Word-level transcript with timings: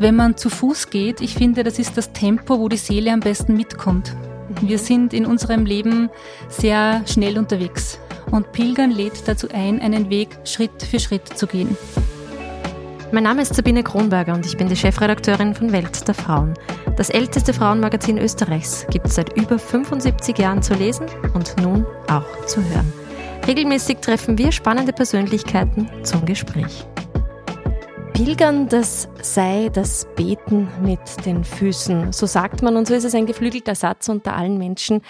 wenn 0.00 0.16
man 0.16 0.36
zu 0.36 0.48
Fuß 0.48 0.88
geht, 0.88 1.20
ich 1.20 1.34
finde, 1.34 1.62
das 1.62 1.78
ist 1.78 1.96
das 1.96 2.12
Tempo, 2.12 2.58
wo 2.58 2.68
die 2.68 2.78
Seele 2.78 3.12
am 3.12 3.20
besten 3.20 3.54
mitkommt. 3.54 4.16
Wir 4.62 4.78
sind 4.78 5.12
in 5.12 5.26
unserem 5.26 5.66
Leben 5.66 6.08
sehr 6.48 7.02
schnell 7.06 7.38
unterwegs 7.38 8.00
und 8.30 8.50
Pilgern 8.52 8.90
lädt 8.90 9.28
dazu 9.28 9.48
ein, 9.52 9.80
einen 9.80 10.08
Weg 10.08 10.38
Schritt 10.44 10.82
für 10.82 10.98
Schritt 10.98 11.28
zu 11.28 11.46
gehen. 11.46 11.76
Mein 13.12 13.24
Name 13.24 13.42
ist 13.42 13.54
Sabine 13.54 13.82
Kronberger 13.82 14.32
und 14.34 14.46
ich 14.46 14.56
bin 14.56 14.68
die 14.68 14.76
Chefredakteurin 14.76 15.54
von 15.54 15.70
Welt 15.70 16.08
der 16.08 16.14
Frauen. 16.14 16.54
Das 16.96 17.10
älteste 17.10 17.52
Frauenmagazin 17.52 18.16
Österreichs 18.16 18.86
gibt 18.90 19.06
es 19.06 19.16
seit 19.16 19.36
über 19.36 19.58
75 19.58 20.38
Jahren 20.38 20.62
zu 20.62 20.74
lesen 20.74 21.06
und 21.34 21.60
nun 21.60 21.84
auch 22.08 22.46
zu 22.46 22.64
hören. 22.64 22.90
Regelmäßig 23.46 23.98
treffen 23.98 24.38
wir 24.38 24.50
spannende 24.50 24.92
Persönlichkeiten 24.92 25.88
zum 26.04 26.24
Gespräch. 26.24 26.86
Pilgern, 28.22 28.68
das 28.68 29.08
sei 29.22 29.70
das 29.72 30.06
Beten 30.14 30.68
mit 30.82 31.00
den 31.24 31.42
Füßen. 31.42 32.12
So 32.12 32.26
sagt 32.26 32.60
man 32.60 32.76
und 32.76 32.86
so 32.86 32.92
ist 32.92 33.04
es 33.04 33.14
ein 33.14 33.24
geflügelter 33.24 33.74
Satz 33.74 34.10
unter 34.10 34.36
allen 34.36 34.58
Menschen, 34.58 35.00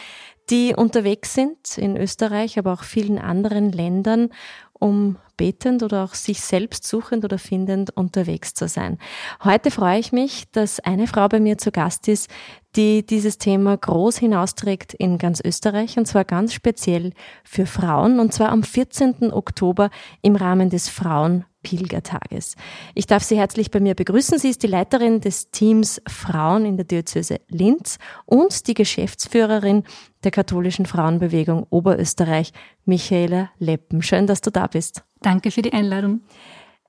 die 0.48 0.77
unterwegs 0.77 1.34
sind 1.34 1.77
in 1.77 1.96
Österreich, 1.96 2.56
aber 2.56 2.73
auch 2.73 2.84
vielen 2.84 3.18
anderen 3.18 3.73
Ländern 3.73 4.28
um 4.73 5.16
betend 5.37 5.82
oder 5.82 6.04
auch 6.04 6.15
sich 6.15 6.41
selbst 6.41 6.87
suchend 6.87 7.24
oder 7.24 7.38
findend 7.38 7.91
unterwegs 7.96 8.54
zu 8.54 8.68
sein. 8.68 8.96
Heute 9.42 9.73
freue 9.73 9.98
ich 9.98 10.12
mich, 10.12 10.48
dass 10.52 10.79
eine 10.79 11.09
Frau 11.09 11.27
bei 11.27 11.40
mir 11.40 11.59
zu 11.59 11.73
Gast 11.73 12.06
ist, 12.06 12.30
die 12.77 13.04
dieses 13.04 13.38
Thema 13.38 13.77
groß 13.77 14.18
hinausträgt 14.18 14.95
in 14.95 15.18
ganz 15.18 15.40
Österreich 15.45 15.98
und 15.98 16.06
zwar 16.06 16.24
ganz 16.24 16.54
speziell 16.54 17.12
für 17.42 17.66
Frauen 17.66 18.20
und 18.20 18.32
zwar 18.32 18.51
am 18.51 18.62
14. 18.62 19.32
Oktober 19.32 19.90
im 20.23 20.37
Rahmen 20.37 20.70
des 20.70 20.88
Frauen 20.88 21.45
Pilgertages. 21.62 22.56
Ich 22.95 23.06
darf 23.06 23.23
Sie 23.23 23.37
herzlich 23.37 23.70
bei 23.70 23.80
mir 23.80 23.95
begrüßen. 23.95 24.38
Sie 24.38 24.48
ist 24.48 24.62
die 24.62 24.66
Leiterin 24.66 25.20
des 25.20 25.51
Teams 25.51 26.01
Frauen 26.09 26.65
in 26.65 26.76
der 26.76 26.84
Diözese 26.84 27.40
Linz 27.48 27.98
und 28.26 28.66
die 28.66 28.74
Geschäftsführerin 28.74 29.84
der 30.24 30.30
katholischen 30.30 30.87
Frauenbewegung 30.87 31.66
Oberösterreich, 31.71 32.52
Michaela 32.84 33.51
Leppen. 33.59 34.02
Schön, 34.02 34.26
dass 34.26 34.40
du 34.40 34.51
da 34.51 34.66
bist. 34.66 35.02
Danke 35.21 35.51
für 35.51 35.62
die 35.62 35.73
Einladung. 35.73 36.21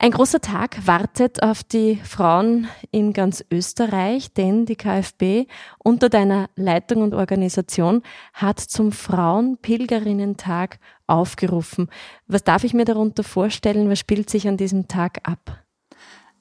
Ein 0.04 0.10
großer 0.10 0.42
Tag 0.42 0.88
wartet 0.88 1.44
auf 1.44 1.64
die 1.64 1.98
Frauen 1.98 2.68
in 2.90 3.14
ganz 3.14 3.46
Österreich, 3.52 4.34
denn 4.34 4.66
die 4.66 4.76
KfB 4.76 5.46
unter 5.78 6.10
deiner 6.10 6.50
Leitung 6.56 7.04
und 7.04 7.14
Organisation 7.14 8.02
hat 8.34 8.60
zum 8.60 8.94
Frauenpilgerinnentag 8.94 10.80
aufgerufen. 11.06 11.88
Was 12.26 12.44
darf 12.44 12.64
ich 12.64 12.74
mir 12.74 12.86
darunter 12.86 13.24
vorstellen? 13.24 13.92
Was 13.92 14.00
spielt 14.00 14.32
sich 14.32 14.48
an 14.48 14.58
diesem 14.58 14.88
Tag 14.88 15.20
ab? 15.22 15.64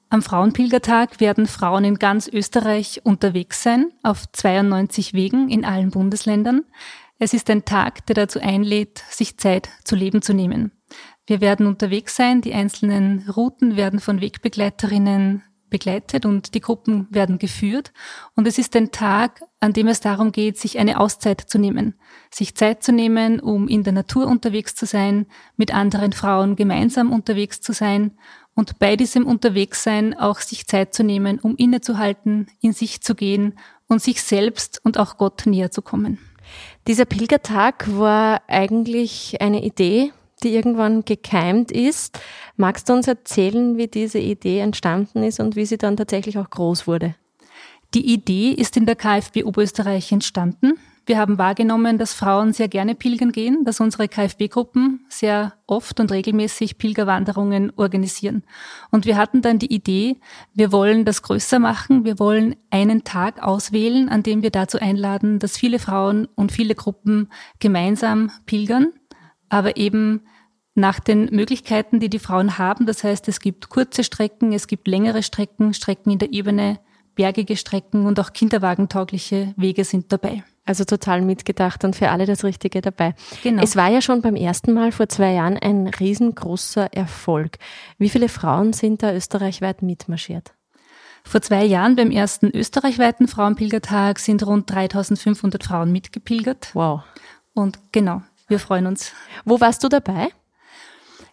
Am 0.09 0.23
Frauenpilgertag 0.23 1.19
werden 1.19 1.45
Frauen 1.45 1.83
in 1.83 1.99
ganz 1.99 2.27
Österreich 2.27 3.01
unterwegs 3.03 3.61
sein, 3.61 3.91
auf 4.01 4.23
92 4.31 5.13
Wegen 5.13 5.49
in 5.49 5.65
allen 5.65 5.91
Bundesländern. 5.91 6.63
Es 7.19 7.35
ist 7.35 7.47
ein 7.51 7.63
Tag, 7.63 8.07
der 8.07 8.15
dazu 8.15 8.39
einlädt, 8.39 9.03
sich 9.11 9.37
Zeit 9.37 9.69
zu 9.83 9.95
leben 9.95 10.23
zu 10.23 10.33
nehmen. 10.33 10.71
Wir 11.25 11.41
werden 11.41 11.67
unterwegs 11.67 12.15
sein. 12.15 12.41
Die 12.41 12.53
einzelnen 12.53 13.29
Routen 13.29 13.75
werden 13.75 13.99
von 13.99 14.21
Wegbegleiterinnen 14.21 15.43
begleitet 15.71 16.25
und 16.25 16.53
die 16.53 16.61
Gruppen 16.61 17.07
werden 17.09 17.39
geführt. 17.39 17.91
Und 18.35 18.45
es 18.45 18.59
ist 18.59 18.75
ein 18.75 18.91
Tag, 18.91 19.41
an 19.59 19.73
dem 19.73 19.87
es 19.87 20.01
darum 20.01 20.31
geht, 20.31 20.57
sich 20.57 20.77
eine 20.77 20.99
Auszeit 20.99 21.41
zu 21.41 21.57
nehmen. 21.57 21.95
Sich 22.29 22.55
Zeit 22.55 22.83
zu 22.83 22.91
nehmen, 22.91 23.39
um 23.39 23.67
in 23.67 23.83
der 23.83 23.93
Natur 23.93 24.27
unterwegs 24.27 24.75
zu 24.75 24.85
sein, 24.85 25.25
mit 25.55 25.73
anderen 25.73 26.11
Frauen 26.11 26.55
gemeinsam 26.55 27.11
unterwegs 27.11 27.61
zu 27.61 27.73
sein 27.73 28.17
und 28.53 28.79
bei 28.79 28.95
diesem 28.95 29.25
Unterwegssein 29.25 30.13
auch 30.13 30.39
sich 30.39 30.67
Zeit 30.67 30.93
zu 30.93 31.03
nehmen, 31.03 31.39
um 31.39 31.55
innezuhalten, 31.55 32.47
in 32.59 32.73
sich 32.73 33.01
zu 33.01 33.15
gehen 33.15 33.57
und 33.87 34.01
sich 34.01 34.21
selbst 34.21 34.81
und 34.83 34.97
auch 34.97 35.17
Gott 35.17 35.43
näher 35.45 35.71
zu 35.71 35.81
kommen. 35.81 36.19
Dieser 36.87 37.05
Pilgertag 37.05 37.85
war 37.97 38.41
eigentlich 38.47 39.39
eine 39.39 39.63
Idee 39.63 40.11
die 40.43 40.55
irgendwann 40.55 41.05
gekeimt 41.05 41.71
ist. 41.71 42.19
Magst 42.57 42.89
du 42.89 42.93
uns 42.93 43.07
erzählen, 43.07 43.77
wie 43.77 43.87
diese 43.87 44.19
Idee 44.19 44.59
entstanden 44.59 45.23
ist 45.23 45.39
und 45.39 45.55
wie 45.55 45.65
sie 45.65 45.77
dann 45.77 45.97
tatsächlich 45.97 46.37
auch 46.37 46.49
groß 46.49 46.87
wurde? 46.87 47.15
Die 47.93 48.13
Idee 48.13 48.51
ist 48.51 48.77
in 48.77 48.85
der 48.85 48.95
KfB 48.95 49.43
Oberösterreich 49.43 50.11
entstanden. 50.11 50.75
Wir 51.05 51.17
haben 51.17 51.37
wahrgenommen, 51.37 51.97
dass 51.97 52.13
Frauen 52.13 52.53
sehr 52.53 52.67
gerne 52.67 52.93
pilgern 52.93 53.31
gehen, 53.31 53.65
dass 53.65 53.79
unsere 53.79 54.07
KfB-Gruppen 54.07 55.03
sehr 55.09 55.53
oft 55.65 55.99
und 55.99 56.11
regelmäßig 56.11 56.77
Pilgerwanderungen 56.77 57.73
organisieren. 57.75 58.43
Und 58.91 59.05
wir 59.05 59.17
hatten 59.17 59.41
dann 59.41 59.57
die 59.57 59.73
Idee, 59.73 60.17
wir 60.53 60.71
wollen 60.71 61.03
das 61.03 61.23
größer 61.23 61.57
machen, 61.57 62.05
wir 62.05 62.19
wollen 62.19 62.55
einen 62.69 63.03
Tag 63.03 63.41
auswählen, 63.41 64.09
an 64.09 64.21
dem 64.21 64.43
wir 64.43 64.51
dazu 64.51 64.79
einladen, 64.79 65.39
dass 65.39 65.57
viele 65.57 65.79
Frauen 65.79 66.27
und 66.35 66.51
viele 66.51 66.75
Gruppen 66.75 67.29
gemeinsam 67.59 68.31
pilgern, 68.45 68.93
aber 69.51 69.77
eben 69.77 70.21
nach 70.73 70.99
den 70.99 71.25
Möglichkeiten, 71.25 71.99
die 71.99 72.09
die 72.09 72.19
Frauen 72.19 72.57
haben. 72.57 72.85
Das 72.85 73.03
heißt, 73.03 73.27
es 73.27 73.41
gibt 73.41 73.69
kurze 73.69 74.03
Strecken, 74.03 74.53
es 74.53 74.67
gibt 74.67 74.87
längere 74.87 75.21
Strecken, 75.21 75.73
Strecken 75.73 76.11
in 76.11 76.19
der 76.19 76.31
Ebene, 76.31 76.79
bergige 77.15 77.57
Strecken 77.57 78.05
und 78.05 78.19
auch 78.19 78.31
kinderwagentaugliche 78.31 79.53
Wege 79.57 79.83
sind 79.83 80.11
dabei. 80.13 80.43
Also 80.63 80.85
total 80.85 81.21
mitgedacht 81.21 81.83
und 81.83 81.95
für 81.95 82.09
alle 82.09 82.25
das 82.25 82.45
Richtige 82.45 82.79
dabei. 82.81 83.13
Genau. 83.43 83.61
Es 83.61 83.75
war 83.75 83.89
ja 83.89 84.01
schon 84.01 84.21
beim 84.21 84.35
ersten 84.35 84.73
Mal 84.73 84.93
vor 84.93 85.09
zwei 85.09 85.33
Jahren 85.33 85.57
ein 85.57 85.87
riesengroßer 85.87 86.93
Erfolg. 86.93 87.57
Wie 87.97 88.09
viele 88.09 88.29
Frauen 88.29 88.71
sind 88.71 89.03
da 89.03 89.13
österreichweit 89.13 89.81
mitmarschiert? 89.81 90.53
Vor 91.23 91.41
zwei 91.41 91.65
Jahren 91.65 91.97
beim 91.97 92.11
ersten 92.11 92.49
österreichweiten 92.49 93.27
Frauenpilgertag 93.27 94.19
sind 94.19 94.45
rund 94.45 94.71
3500 94.71 95.63
Frauen 95.63 95.91
mitgepilgert. 95.91 96.69
Wow. 96.73 97.01
Und 97.53 97.79
genau, 97.91 98.21
wir 98.51 98.59
freuen 98.59 98.85
uns. 98.85 99.13
Wo 99.45 99.59
warst 99.59 99.83
du 99.83 99.87
dabei? 99.87 100.27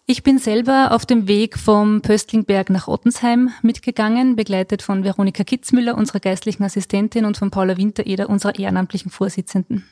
Ich 0.06 0.22
bin 0.22 0.38
selber 0.38 0.92
auf 0.92 1.04
dem 1.04 1.28
Weg 1.28 1.58
vom 1.58 2.00
Pöstlingberg 2.00 2.70
nach 2.70 2.88
Ottensheim 2.88 3.50
mitgegangen, 3.60 4.36
begleitet 4.36 4.80
von 4.80 5.04
Veronika 5.04 5.44
Kitzmüller, 5.44 5.98
unserer 5.98 6.20
geistlichen 6.20 6.64
Assistentin, 6.64 7.26
und 7.26 7.36
von 7.36 7.50
Paula 7.50 7.76
Wintereder, 7.76 8.30
unserer 8.30 8.58
ehrenamtlichen 8.58 9.10
Vorsitzenden. 9.10 9.86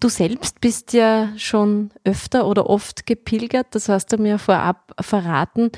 Du 0.00 0.08
selbst 0.08 0.62
bist 0.62 0.94
ja 0.94 1.28
schon 1.36 1.90
öfter 2.04 2.46
oder 2.46 2.70
oft 2.70 3.04
gepilgert, 3.04 3.66
das 3.72 3.90
hast 3.90 4.10
du 4.10 4.16
mir 4.16 4.38
vorab 4.38 4.94
verraten. 5.02 5.70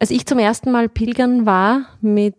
Als 0.00 0.10
ich 0.10 0.24
zum 0.24 0.38
ersten 0.38 0.72
Mal 0.72 0.88
pilgern 0.88 1.44
war, 1.44 1.86
mit 2.00 2.36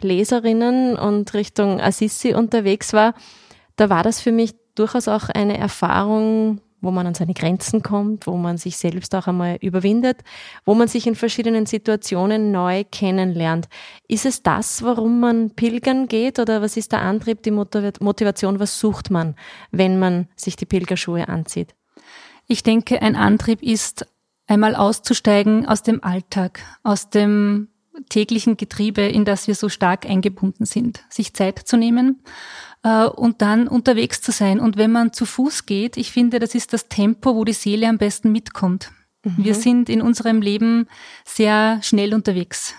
Leserinnen 0.00 0.96
und 0.96 1.34
Richtung 1.34 1.80
Assisi 1.80 2.34
unterwegs 2.34 2.92
war, 2.92 3.14
da 3.76 3.90
war 3.90 4.02
das 4.02 4.20
für 4.20 4.32
mich 4.32 4.54
durchaus 4.74 5.06
auch 5.06 5.28
eine 5.28 5.56
Erfahrung, 5.56 6.60
wo 6.82 6.90
man 6.90 7.06
an 7.06 7.14
seine 7.14 7.32
Grenzen 7.32 7.82
kommt, 7.82 8.26
wo 8.26 8.36
man 8.36 8.58
sich 8.58 8.76
selbst 8.76 9.14
auch 9.14 9.26
einmal 9.26 9.56
überwindet, 9.60 10.18
wo 10.66 10.74
man 10.74 10.88
sich 10.88 11.06
in 11.06 11.14
verschiedenen 11.14 11.64
Situationen 11.64 12.52
neu 12.52 12.84
kennenlernt. 12.84 13.68
Ist 14.08 14.26
es 14.26 14.42
das, 14.42 14.82
warum 14.82 15.20
man 15.20 15.50
pilgern 15.50 16.08
geht 16.08 16.38
oder 16.38 16.60
was 16.60 16.76
ist 16.76 16.92
der 16.92 17.00
Antrieb, 17.00 17.42
die 17.42 17.52
Motivation, 17.52 18.60
was 18.60 18.78
sucht 18.78 19.10
man, 19.10 19.36
wenn 19.70 19.98
man 19.98 20.28
sich 20.36 20.56
die 20.56 20.66
Pilgerschuhe 20.66 21.28
anzieht? 21.28 21.74
Ich 22.48 22.62
denke, 22.62 23.00
ein 23.00 23.16
Antrieb 23.16 23.62
ist 23.62 24.06
einmal 24.46 24.74
auszusteigen 24.74 25.66
aus 25.66 25.82
dem 25.82 26.02
Alltag, 26.02 26.60
aus 26.82 27.08
dem 27.08 27.68
täglichen 28.08 28.56
Getriebe, 28.56 29.02
in 29.02 29.24
das 29.24 29.48
wir 29.48 29.54
so 29.54 29.68
stark 29.68 30.06
eingebunden 30.06 30.64
sind, 30.64 31.04
sich 31.10 31.34
Zeit 31.34 31.58
zu 31.58 31.76
nehmen 31.76 32.22
äh, 32.82 33.04
und 33.04 33.42
dann 33.42 33.68
unterwegs 33.68 34.20
zu 34.20 34.32
sein. 34.32 34.60
Und 34.60 34.76
wenn 34.76 34.92
man 34.92 35.12
zu 35.12 35.26
Fuß 35.26 35.66
geht, 35.66 35.96
ich 35.96 36.12
finde, 36.12 36.38
das 36.38 36.54
ist 36.54 36.72
das 36.72 36.88
Tempo, 36.88 37.34
wo 37.34 37.44
die 37.44 37.52
Seele 37.52 37.88
am 37.88 37.98
besten 37.98 38.32
mitkommt. 38.32 38.90
Mhm. 39.24 39.44
Wir 39.44 39.54
sind 39.54 39.88
in 39.88 40.02
unserem 40.02 40.40
Leben 40.42 40.88
sehr 41.24 41.80
schnell 41.82 42.14
unterwegs. 42.14 42.74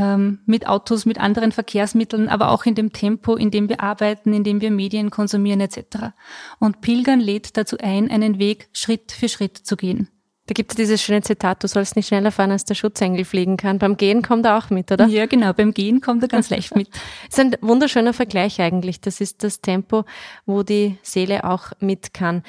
Ähm, 0.00 0.40
mit 0.46 0.68
Autos, 0.68 1.06
mit 1.06 1.18
anderen 1.18 1.50
Verkehrsmitteln, 1.50 2.28
aber 2.28 2.50
auch 2.50 2.66
in 2.66 2.76
dem 2.76 2.92
Tempo, 2.92 3.34
in 3.34 3.50
dem 3.50 3.68
wir 3.68 3.80
arbeiten, 3.80 4.32
in 4.32 4.44
dem 4.44 4.60
wir 4.60 4.70
Medien 4.70 5.10
konsumieren 5.10 5.60
etc. 5.60 6.12
Und 6.60 6.80
Pilgern 6.80 7.18
lädt 7.18 7.56
dazu 7.56 7.78
ein, 7.78 8.08
einen 8.08 8.38
Weg 8.38 8.68
Schritt 8.72 9.10
für 9.10 9.28
Schritt 9.28 9.58
zu 9.58 9.76
gehen. 9.76 10.08
Da 10.48 10.54
gibt 10.54 10.72
es 10.72 10.76
dieses 10.76 11.02
schöne 11.02 11.20
Zitat, 11.20 11.62
du 11.62 11.68
sollst 11.68 11.94
nicht 11.94 12.08
schneller 12.08 12.32
fahren, 12.32 12.50
als 12.50 12.64
der 12.64 12.74
Schutzengel 12.74 13.26
fliegen 13.26 13.58
kann. 13.58 13.78
Beim 13.78 13.98
Gehen 13.98 14.22
kommt 14.22 14.46
er 14.46 14.56
auch 14.56 14.70
mit, 14.70 14.90
oder? 14.90 15.06
Ja, 15.06 15.26
genau, 15.26 15.52
beim 15.52 15.74
Gehen 15.74 16.00
kommt 16.00 16.22
er 16.22 16.28
ganz 16.28 16.48
leicht 16.48 16.74
mit. 16.74 16.88
Das 16.88 16.98
ist 17.28 17.40
ein 17.40 17.56
wunderschöner 17.60 18.14
Vergleich 18.14 18.58
eigentlich. 18.58 19.02
Das 19.02 19.20
ist 19.20 19.44
das 19.44 19.60
Tempo, 19.60 20.06
wo 20.46 20.62
die 20.62 20.96
Seele 21.02 21.44
auch 21.44 21.72
mit 21.80 22.14
kann. 22.14 22.42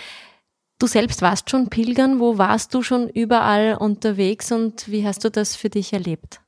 Du 0.80 0.88
selbst 0.88 1.22
warst 1.22 1.50
schon 1.50 1.70
pilgern. 1.70 2.22
Wo 2.22 2.38
warst 2.38 2.74
du 2.74 2.84
schon 2.84 3.10
überall 3.10 3.76
unterwegs 3.76 4.54
und 4.54 4.90
wie 4.90 5.06
hast 5.06 5.26
du 5.26 5.30
das 5.30 5.58
für 5.58 5.70
dich 5.70 5.92
erlebt? 5.92 6.40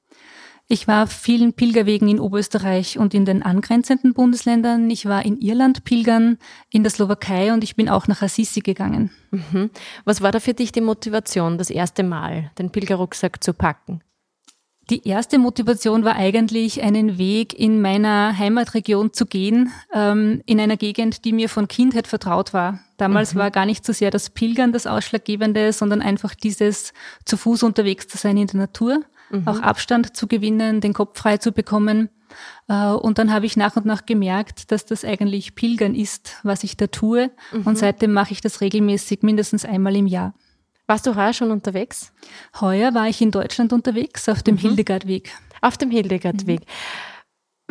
Ich 0.71 0.87
war 0.87 1.03
auf 1.03 1.11
vielen 1.11 1.51
Pilgerwegen 1.51 2.07
in 2.07 2.17
Oberösterreich 2.17 2.97
und 2.97 3.13
in 3.13 3.25
den 3.25 3.43
angrenzenden 3.43 4.13
Bundesländern. 4.13 4.89
Ich 4.89 5.05
war 5.05 5.25
in 5.25 5.37
Irland 5.41 5.83
pilgern, 5.83 6.37
in 6.69 6.83
der 6.83 6.91
Slowakei 6.91 7.51
und 7.51 7.61
ich 7.65 7.75
bin 7.75 7.89
auch 7.89 8.07
nach 8.07 8.21
Assisi 8.21 8.61
gegangen. 8.61 9.11
Mhm. 9.31 9.69
Was 10.05 10.21
war 10.21 10.31
da 10.31 10.39
für 10.39 10.53
dich 10.53 10.71
die 10.71 10.79
Motivation, 10.79 11.57
das 11.57 11.71
erste 11.71 12.03
Mal 12.03 12.51
den 12.57 12.69
Pilgerrucksack 12.69 13.43
zu 13.43 13.53
packen? 13.53 14.01
Die 14.89 15.05
erste 15.05 15.39
Motivation 15.39 16.05
war 16.05 16.15
eigentlich, 16.15 16.81
einen 16.81 17.17
Weg 17.17 17.57
in 17.57 17.81
meiner 17.81 18.37
Heimatregion 18.37 19.11
zu 19.11 19.25
gehen, 19.25 19.73
ähm, 19.93 20.41
in 20.45 20.59
einer 20.59 20.77
Gegend, 20.77 21.25
die 21.25 21.33
mir 21.33 21.49
von 21.49 21.67
Kindheit 21.67 22.07
vertraut 22.07 22.53
war. 22.53 22.79
Damals 22.95 23.33
mhm. 23.33 23.39
war 23.39 23.51
gar 23.51 23.65
nicht 23.65 23.85
so 23.85 23.91
sehr 23.91 24.09
das 24.09 24.29
Pilgern 24.29 24.71
das 24.71 24.87
Ausschlaggebende, 24.87 25.73
sondern 25.73 26.01
einfach 26.01 26.33
dieses 26.33 26.93
zu 27.25 27.35
Fuß 27.35 27.63
unterwegs 27.63 28.07
zu 28.07 28.17
sein 28.17 28.37
in 28.37 28.47
der 28.47 28.61
Natur, 28.61 29.01
mhm. 29.31 29.47
auch 29.47 29.59
Abstand 29.61 30.15
zu 30.15 30.27
gewinnen, 30.27 30.81
den 30.81 30.93
Kopf 30.93 31.17
frei 31.17 31.37
zu 31.37 31.51
bekommen. 31.51 32.09
Äh, 32.67 32.87
und 32.87 33.17
dann 33.17 33.33
habe 33.33 33.45
ich 33.45 33.57
nach 33.57 33.75
und 33.75 33.85
nach 33.85 34.05
gemerkt, 34.05 34.71
dass 34.71 34.85
das 34.85 35.05
eigentlich 35.05 35.55
Pilgern 35.55 35.95
ist, 35.95 36.37
was 36.43 36.63
ich 36.63 36.77
da 36.77 36.87
tue. 36.87 37.31
Mhm. 37.51 37.63
Und 37.63 37.77
seitdem 37.77 38.13
mache 38.13 38.31
ich 38.31 38.41
das 38.41 38.61
regelmäßig, 38.61 39.23
mindestens 39.23 39.65
einmal 39.65 39.95
im 39.95 40.07
Jahr. 40.07 40.33
Warst 40.87 41.07
du 41.07 41.15
heuer 41.15 41.33
schon 41.33 41.51
unterwegs? 41.51 42.11
Heuer 42.59 42.93
war 42.93 43.07
ich 43.07 43.21
in 43.21 43.31
Deutschland 43.31 43.71
unterwegs, 43.71 44.27
auf 44.27 44.43
dem 44.43 44.55
mhm. 44.55 44.59
Hildegardweg. 44.59 45.31
Auf 45.61 45.77
dem 45.77 45.91
Hildegardweg. 45.91 46.61
Mhm. 46.61 46.65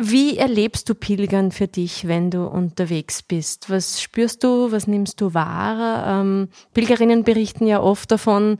Wie 0.03 0.37
erlebst 0.37 0.89
du 0.89 0.95
Pilgern 0.95 1.51
für 1.51 1.67
dich, 1.67 2.07
wenn 2.07 2.31
du 2.31 2.47
unterwegs 2.47 3.21
bist? 3.21 3.69
Was 3.69 4.01
spürst 4.01 4.43
du, 4.43 4.71
was 4.71 4.87
nimmst 4.87 5.21
du 5.21 5.35
wahr? 5.35 6.07
Ähm, 6.07 6.49
Pilgerinnen 6.73 7.23
berichten 7.23 7.67
ja 7.67 7.79
oft 7.79 8.09
davon, 8.09 8.57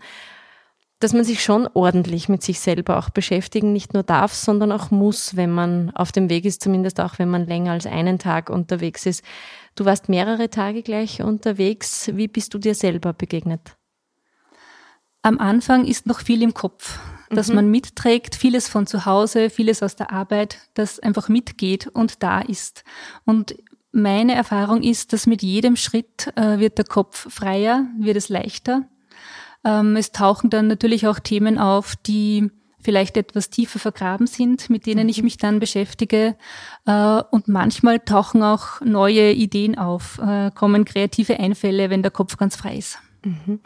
dass 1.01 1.13
man 1.13 1.23
sich 1.23 1.43
schon 1.43 1.67
ordentlich 1.73 2.29
mit 2.29 2.43
sich 2.43 2.59
selber 2.59 2.97
auch 2.97 3.09
beschäftigen, 3.09 3.73
nicht 3.73 3.93
nur 3.93 4.03
darf, 4.03 4.33
sondern 4.33 4.71
auch 4.71 4.91
muss, 4.91 5.35
wenn 5.35 5.51
man 5.51 5.89
auf 5.95 6.11
dem 6.11 6.29
Weg 6.29 6.45
ist, 6.45 6.61
zumindest 6.61 6.99
auch 6.99 7.17
wenn 7.17 7.29
man 7.29 7.47
länger 7.47 7.71
als 7.71 7.87
einen 7.87 8.19
Tag 8.19 8.49
unterwegs 8.49 9.05
ist. 9.05 9.23
Du 9.75 9.85
warst 9.85 10.09
mehrere 10.09 10.49
Tage 10.49 10.83
gleich 10.83 11.21
unterwegs. 11.21 12.11
Wie 12.13 12.27
bist 12.27 12.53
du 12.53 12.59
dir 12.59 12.75
selber 12.75 13.13
begegnet? 13.13 13.75
Am 15.23 15.39
Anfang 15.39 15.85
ist 15.85 16.05
noch 16.05 16.19
viel 16.19 16.43
im 16.43 16.53
Kopf, 16.53 16.99
dass 17.31 17.49
mhm. 17.49 17.55
man 17.55 17.71
mitträgt, 17.71 18.35
vieles 18.35 18.69
von 18.69 18.85
zu 18.85 19.05
Hause, 19.05 19.49
vieles 19.49 19.81
aus 19.81 19.95
der 19.95 20.11
Arbeit, 20.11 20.59
das 20.75 20.99
einfach 20.99 21.29
mitgeht 21.29 21.87
und 21.87 22.21
da 22.21 22.41
ist. 22.41 22.83
Und 23.25 23.55
meine 23.91 24.35
Erfahrung 24.35 24.83
ist, 24.83 25.13
dass 25.13 25.25
mit 25.25 25.41
jedem 25.41 25.75
Schritt 25.75 26.31
äh, 26.35 26.59
wird 26.59 26.77
der 26.77 26.85
Kopf 26.85 27.31
freier, 27.33 27.87
wird 27.99 28.17
es 28.17 28.29
leichter. 28.29 28.83
Ähm, 29.63 29.95
es 29.95 30.11
tauchen 30.11 30.49
dann 30.49 30.67
natürlich 30.67 31.07
auch 31.07 31.19
Themen 31.19 31.57
auf, 31.57 31.95
die 31.95 32.51
vielleicht 32.81 33.17
etwas 33.17 33.49
tiefer 33.49 33.79
vergraben 33.79 34.27
sind, 34.27 34.69
mit 34.69 34.85
denen 34.85 35.07
ich 35.07 35.19
mhm. 35.19 35.25
mich 35.25 35.37
dann 35.37 35.59
beschäftige. 35.59 36.35
Äh, 36.85 37.21
und 37.31 37.47
manchmal 37.47 37.99
tauchen 37.99 38.43
auch 38.43 38.81
neue 38.81 39.31
Ideen 39.31 39.77
auf, 39.77 40.19
äh, 40.19 40.51
kommen 40.51 40.85
kreative 40.85 41.39
Einfälle, 41.39 41.89
wenn 41.89 42.01
der 42.01 42.11
Kopf 42.11 42.37
ganz 42.37 42.55
frei 42.55 42.77
ist. 42.77 42.97
Mhm. 43.23 43.59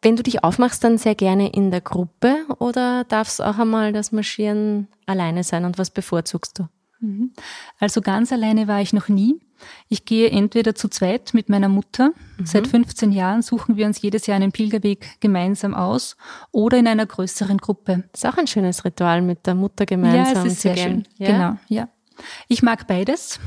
Wenn 0.00 0.16
du 0.16 0.22
dich 0.22 0.42
aufmachst, 0.42 0.82
dann 0.82 0.98
sehr 0.98 1.14
gerne 1.14 1.52
in 1.52 1.70
der 1.70 1.80
Gruppe 1.80 2.34
oder 2.58 3.04
darf 3.04 3.28
es 3.28 3.40
auch 3.40 3.58
einmal 3.58 3.92
das 3.92 4.10
Marschieren 4.10 4.88
alleine 5.06 5.44
sein 5.44 5.64
und 5.64 5.78
was 5.78 5.90
bevorzugst 5.90 6.58
du? 6.58 6.68
Mhm. 7.02 7.32
Also 7.78 8.00
ganz 8.00 8.32
alleine 8.32 8.68
war 8.68 8.80
ich 8.80 8.92
noch 8.92 9.08
nie. 9.08 9.40
Ich 9.88 10.04
gehe 10.04 10.30
entweder 10.30 10.74
zu 10.74 10.88
zweit 10.88 11.34
mit 11.34 11.48
meiner 11.48 11.68
Mutter. 11.68 12.12
Mhm. 12.38 12.46
Seit 12.46 12.66
15 12.66 13.12
Jahren 13.12 13.42
suchen 13.42 13.76
wir 13.76 13.86
uns 13.86 14.00
jedes 14.00 14.26
Jahr 14.26 14.36
einen 14.36 14.52
Pilgerweg 14.52 15.20
gemeinsam 15.20 15.74
aus 15.74 16.16
oder 16.50 16.78
in 16.78 16.86
einer 16.86 17.06
größeren 17.06 17.58
Gruppe. 17.58 18.04
Das 18.12 18.24
ist 18.24 18.30
auch 18.30 18.38
ein 18.38 18.46
schönes 18.46 18.84
Ritual 18.84 19.22
mit 19.22 19.46
der 19.46 19.54
Mutter 19.54 19.84
gemeinsam. 19.86 20.34
Ja, 20.34 20.46
es 20.46 20.52
ist 20.52 20.62
sehr 20.62 20.76
schön. 20.76 21.06
Ja? 21.18 21.26
Genau, 21.26 21.56
ja. 21.68 21.88
Ich 22.48 22.62
mag 22.62 22.86
beides. 22.86 23.40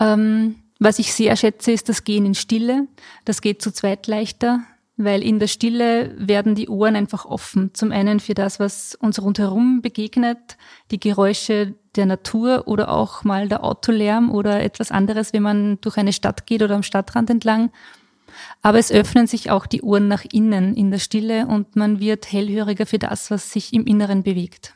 Ähm, 0.00 0.56
was 0.78 0.98
ich 0.98 1.12
sehr 1.12 1.34
schätze, 1.36 1.72
ist 1.72 1.88
das 1.88 2.04
Gehen 2.04 2.26
in 2.26 2.34
Stille. 2.34 2.86
Das 3.24 3.40
geht 3.40 3.62
zu 3.62 3.72
zweit 3.72 4.06
leichter 4.06 4.62
weil 4.98 5.22
in 5.22 5.38
der 5.38 5.46
Stille 5.46 6.12
werden 6.18 6.56
die 6.56 6.68
Ohren 6.68 6.96
einfach 6.96 7.24
offen. 7.24 7.70
Zum 7.72 7.92
einen 7.92 8.18
für 8.18 8.34
das, 8.34 8.58
was 8.58 8.96
uns 8.96 9.22
rundherum 9.22 9.80
begegnet, 9.80 10.58
die 10.90 10.98
Geräusche 10.98 11.74
der 11.94 12.06
Natur 12.06 12.64
oder 12.66 12.90
auch 12.90 13.22
mal 13.22 13.48
der 13.48 13.64
Autolärm 13.64 14.30
oder 14.30 14.60
etwas 14.62 14.90
anderes, 14.90 15.32
wenn 15.32 15.42
man 15.42 15.80
durch 15.80 15.96
eine 15.96 16.12
Stadt 16.12 16.46
geht 16.46 16.62
oder 16.62 16.74
am 16.74 16.82
Stadtrand 16.82 17.30
entlang. 17.30 17.70
Aber 18.60 18.78
es 18.78 18.90
öffnen 18.90 19.28
sich 19.28 19.50
auch 19.50 19.66
die 19.66 19.82
Ohren 19.82 20.08
nach 20.08 20.24
innen 20.32 20.74
in 20.74 20.90
der 20.90 20.98
Stille 20.98 21.46
und 21.46 21.76
man 21.76 22.00
wird 22.00 22.30
hellhöriger 22.30 22.84
für 22.84 22.98
das, 22.98 23.30
was 23.30 23.52
sich 23.52 23.72
im 23.72 23.86
Inneren 23.86 24.24
bewegt. 24.24 24.74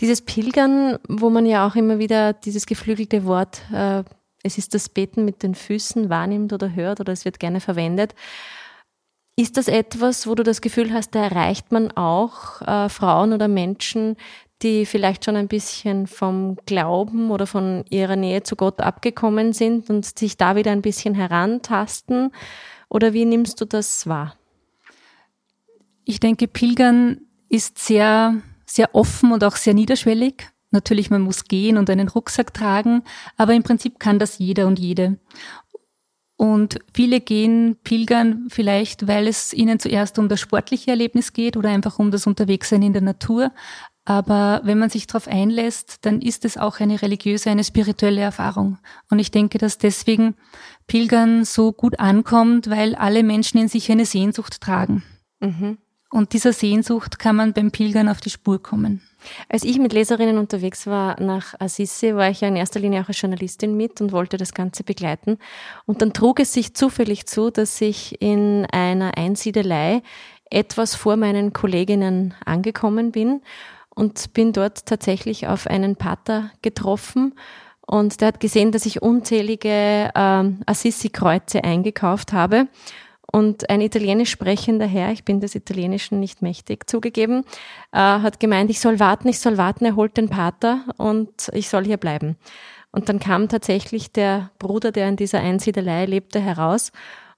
Dieses 0.00 0.20
Pilgern, 0.20 0.98
wo 1.08 1.30
man 1.30 1.46
ja 1.46 1.66
auch 1.66 1.74
immer 1.74 1.98
wieder 1.98 2.34
dieses 2.34 2.66
geflügelte 2.66 3.24
Wort, 3.24 3.62
äh, 3.72 4.04
es 4.42 4.58
ist 4.58 4.74
das 4.74 4.90
Beten 4.90 5.24
mit 5.24 5.42
den 5.42 5.54
Füßen 5.54 6.10
wahrnimmt 6.10 6.52
oder 6.52 6.74
hört 6.74 7.00
oder 7.00 7.14
es 7.14 7.24
wird 7.24 7.40
gerne 7.40 7.60
verwendet. 7.60 8.14
Ist 9.36 9.56
das 9.56 9.66
etwas, 9.66 10.28
wo 10.28 10.34
du 10.36 10.44
das 10.44 10.60
Gefühl 10.60 10.92
hast, 10.92 11.14
da 11.14 11.24
erreicht 11.24 11.72
man 11.72 11.90
auch 11.92 12.62
äh, 12.62 12.88
Frauen 12.88 13.32
oder 13.32 13.48
Menschen, 13.48 14.16
die 14.62 14.86
vielleicht 14.86 15.24
schon 15.24 15.36
ein 15.36 15.48
bisschen 15.48 16.06
vom 16.06 16.56
Glauben 16.66 17.30
oder 17.30 17.46
von 17.46 17.84
ihrer 17.90 18.16
Nähe 18.16 18.44
zu 18.44 18.54
Gott 18.54 18.80
abgekommen 18.80 19.52
sind 19.52 19.90
und 19.90 20.04
sich 20.18 20.36
da 20.36 20.54
wieder 20.54 20.70
ein 20.70 20.82
bisschen 20.82 21.14
herantasten? 21.14 22.30
Oder 22.88 23.12
wie 23.12 23.24
nimmst 23.24 23.60
du 23.60 23.64
das 23.64 24.06
wahr? 24.06 24.36
Ich 26.04 26.20
denke, 26.20 26.46
Pilgern 26.46 27.22
ist 27.48 27.78
sehr, 27.78 28.36
sehr 28.66 28.94
offen 28.94 29.32
und 29.32 29.42
auch 29.42 29.56
sehr 29.56 29.74
niederschwellig. 29.74 30.48
Natürlich, 30.70 31.10
man 31.10 31.22
muss 31.22 31.44
gehen 31.44 31.76
und 31.76 31.90
einen 31.90 32.08
Rucksack 32.08 32.54
tragen, 32.54 33.02
aber 33.36 33.54
im 33.54 33.62
Prinzip 33.62 33.98
kann 33.98 34.18
das 34.18 34.38
jeder 34.38 34.66
und 34.66 34.78
jede. 34.78 35.18
Und 36.36 36.78
viele 36.92 37.20
gehen 37.20 37.76
pilgern 37.84 38.46
vielleicht, 38.48 39.06
weil 39.06 39.28
es 39.28 39.52
ihnen 39.52 39.78
zuerst 39.78 40.18
um 40.18 40.28
das 40.28 40.40
sportliche 40.40 40.90
Erlebnis 40.90 41.32
geht 41.32 41.56
oder 41.56 41.68
einfach 41.68 41.98
um 41.98 42.10
das 42.10 42.26
Unterwegssein 42.26 42.82
in 42.82 42.92
der 42.92 43.02
Natur. 43.02 43.52
Aber 44.04 44.60
wenn 44.64 44.78
man 44.78 44.90
sich 44.90 45.06
darauf 45.06 45.28
einlässt, 45.28 46.04
dann 46.04 46.20
ist 46.20 46.44
es 46.44 46.58
auch 46.58 46.80
eine 46.80 47.00
religiöse, 47.00 47.50
eine 47.50 47.64
spirituelle 47.64 48.20
Erfahrung. 48.20 48.78
Und 49.10 49.18
ich 49.18 49.30
denke, 49.30 49.58
dass 49.58 49.78
deswegen 49.78 50.34
Pilgern 50.86 51.44
so 51.44 51.72
gut 51.72 51.98
ankommt, 52.00 52.68
weil 52.68 52.94
alle 52.96 53.22
Menschen 53.22 53.58
in 53.58 53.68
sich 53.68 53.90
eine 53.90 54.04
Sehnsucht 54.04 54.60
tragen. 54.60 55.02
Mhm. 55.40 55.78
Und 56.14 56.32
dieser 56.32 56.52
Sehnsucht 56.52 57.18
kann 57.18 57.34
man 57.34 57.54
beim 57.54 57.72
Pilgern 57.72 58.08
auf 58.08 58.20
die 58.20 58.30
Spur 58.30 58.62
kommen. 58.62 59.02
Als 59.48 59.64
ich 59.64 59.80
mit 59.80 59.92
Leserinnen 59.92 60.38
unterwegs 60.38 60.86
war 60.86 61.20
nach 61.20 61.58
Assisi, 61.58 62.14
war 62.14 62.30
ich 62.30 62.40
ja 62.40 62.46
in 62.46 62.54
erster 62.54 62.78
Linie 62.78 63.02
auch 63.02 63.08
als 63.08 63.20
Journalistin 63.20 63.76
mit 63.76 64.00
und 64.00 64.12
wollte 64.12 64.36
das 64.36 64.54
Ganze 64.54 64.84
begleiten. 64.84 65.38
Und 65.86 66.02
dann 66.02 66.12
trug 66.12 66.38
es 66.38 66.52
sich 66.52 66.72
zufällig 66.74 67.26
zu, 67.26 67.50
dass 67.50 67.80
ich 67.80 68.22
in 68.22 68.64
einer 68.70 69.18
Einsiedelei 69.18 70.02
etwas 70.50 70.94
vor 70.94 71.16
meinen 71.16 71.52
Kolleginnen 71.52 72.34
angekommen 72.44 73.10
bin 73.10 73.42
und 73.92 74.34
bin 74.34 74.52
dort 74.52 74.86
tatsächlich 74.86 75.48
auf 75.48 75.66
einen 75.66 75.96
Pater 75.96 76.52
getroffen. 76.62 77.34
Und 77.80 78.20
der 78.20 78.28
hat 78.28 78.38
gesehen, 78.38 78.70
dass 78.70 78.86
ich 78.86 79.02
unzählige 79.02 80.12
ähm, 80.14 80.60
Assisi-Kreuze 80.64 81.64
eingekauft 81.64 82.32
habe 82.32 82.68
und 83.34 83.68
ein 83.68 83.80
italienisch 83.80 84.30
sprechender 84.30 84.86
Herr, 84.86 85.10
ich 85.10 85.24
bin 85.24 85.40
des 85.40 85.56
Italienischen 85.56 86.20
nicht 86.20 86.40
mächtig 86.40 86.88
zugegeben, 86.88 87.42
äh, 87.90 87.98
hat 87.98 88.38
gemeint, 88.38 88.70
ich 88.70 88.78
soll 88.78 89.00
warten, 89.00 89.26
ich 89.26 89.40
soll 89.40 89.56
warten, 89.58 89.84
er 89.84 89.96
holt 89.96 90.16
den 90.16 90.28
Pater 90.28 90.84
und 90.98 91.50
ich 91.52 91.68
soll 91.68 91.84
hier 91.84 91.96
bleiben. 91.96 92.36
Und 92.92 93.08
dann 93.08 93.18
kam 93.18 93.48
tatsächlich 93.48 94.12
der 94.12 94.52
Bruder, 94.60 94.92
der 94.92 95.08
in 95.08 95.16
dieser 95.16 95.40
Einsiedelei 95.40 96.06
lebte, 96.06 96.38
heraus 96.38 96.92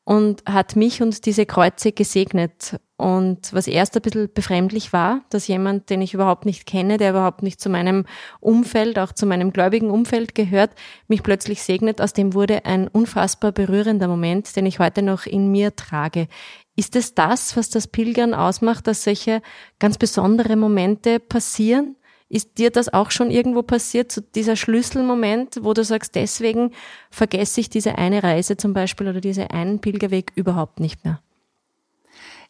und 0.06 0.44
hat 0.46 0.76
mich 0.76 1.02
und 1.02 1.26
diese 1.26 1.46
Kreuze 1.46 1.90
gesegnet. 1.90 2.78
Und 2.96 3.52
was 3.52 3.66
erst 3.66 3.96
ein 3.96 4.02
bisschen 4.02 4.32
befremdlich 4.32 4.92
war, 4.92 5.22
dass 5.30 5.48
jemand, 5.48 5.90
den 5.90 6.00
ich 6.00 6.14
überhaupt 6.14 6.46
nicht 6.46 6.64
kenne, 6.64 6.96
der 6.96 7.10
überhaupt 7.10 7.42
nicht 7.42 7.60
zu 7.60 7.68
meinem 7.68 8.06
Umfeld, 8.38 9.00
auch 9.00 9.12
zu 9.12 9.26
meinem 9.26 9.52
gläubigen 9.52 9.90
Umfeld 9.90 10.36
gehört, 10.36 10.70
mich 11.08 11.24
plötzlich 11.24 11.60
segnet. 11.60 12.00
Aus 12.00 12.12
dem 12.12 12.34
wurde 12.34 12.64
ein 12.66 12.86
unfassbar 12.86 13.50
berührender 13.50 14.06
Moment, 14.06 14.54
den 14.54 14.64
ich 14.64 14.78
heute 14.78 15.02
noch 15.02 15.26
in 15.26 15.50
mir 15.50 15.74
trage. 15.74 16.28
Ist 16.76 16.94
es 16.94 17.14
das, 17.14 17.56
was 17.56 17.68
das 17.68 17.88
Pilgern 17.88 18.32
ausmacht, 18.32 18.86
dass 18.86 19.02
solche 19.02 19.42
ganz 19.80 19.98
besondere 19.98 20.54
Momente 20.54 21.18
passieren? 21.18 21.96
Ist 22.28 22.58
dir 22.58 22.70
das 22.70 22.92
auch 22.92 23.12
schon 23.12 23.30
irgendwo 23.30 23.62
passiert, 23.62 24.10
so 24.10 24.20
dieser 24.20 24.56
Schlüsselmoment, 24.56 25.58
wo 25.62 25.74
du 25.74 25.84
sagst, 25.84 26.16
deswegen 26.16 26.72
vergesse 27.10 27.60
ich 27.60 27.70
diese 27.70 27.98
eine 27.98 28.22
Reise 28.22 28.56
zum 28.56 28.72
Beispiel 28.72 29.08
oder 29.08 29.20
diese 29.20 29.50
einen 29.52 29.80
Pilgerweg 29.80 30.32
überhaupt 30.34 30.80
nicht 30.80 31.04
mehr? 31.04 31.20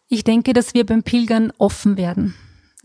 Ich 0.09 0.25
denke, 0.25 0.53
dass 0.53 0.73
wir 0.73 0.87
beim 0.87 1.03
Pilgern 1.03 1.53
offen 1.59 1.97
werden. 1.97 2.35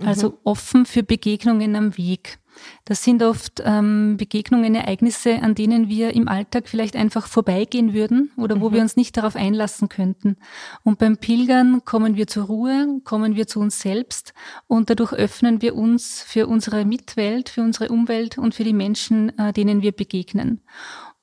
Also 0.06 0.30
mhm. 0.30 0.38
offen 0.44 0.86
für 0.86 1.04
Begegnungen 1.04 1.76
am 1.76 1.98
Weg. 1.98 2.40
Das 2.86 3.04
sind 3.04 3.24
oft 3.24 3.62
ähm, 3.66 4.18
Begegnungen, 4.18 4.76
Ereignisse, 4.76 5.42
an 5.42 5.56
denen 5.56 5.88
wir 5.88 6.14
im 6.14 6.28
Alltag 6.28 6.68
vielleicht 6.68 6.96
einfach 6.96 7.28
vorbeigehen 7.28 7.94
würden 7.94 8.32
oder 8.38 8.60
wo 8.60 8.70
mhm. 8.70 8.74
wir 8.74 8.82
uns 8.82 8.98
nicht 8.98 9.16
darauf 9.18 9.36
einlassen 9.36 9.90
könnten. 9.90 10.38
Und 10.84 11.00
beim 11.00 11.18
Pilgern 11.18 11.84
kommen 11.86 12.16
wir 12.16 12.28
zur 12.28 12.46
Ruhe, 12.46 13.00
kommen 13.04 13.36
wir 13.36 13.48
zu 13.48 13.60
uns 13.60 13.80
selbst 13.80 14.34
und 14.68 14.90
dadurch 14.90 15.14
öffnen 15.14 15.62
wir 15.62 15.76
uns 15.76 16.22
für 16.22 16.48
unsere 16.48 16.86
Mitwelt, 16.86 17.50
für 17.50 17.62
unsere 17.62 17.90
Umwelt 17.90 18.38
und 18.38 18.54
für 18.54 18.64
die 18.64 18.74
Menschen, 18.74 19.38
äh, 19.38 19.54
denen 19.54 19.82
wir 19.82 19.94
begegnen. 19.94 20.62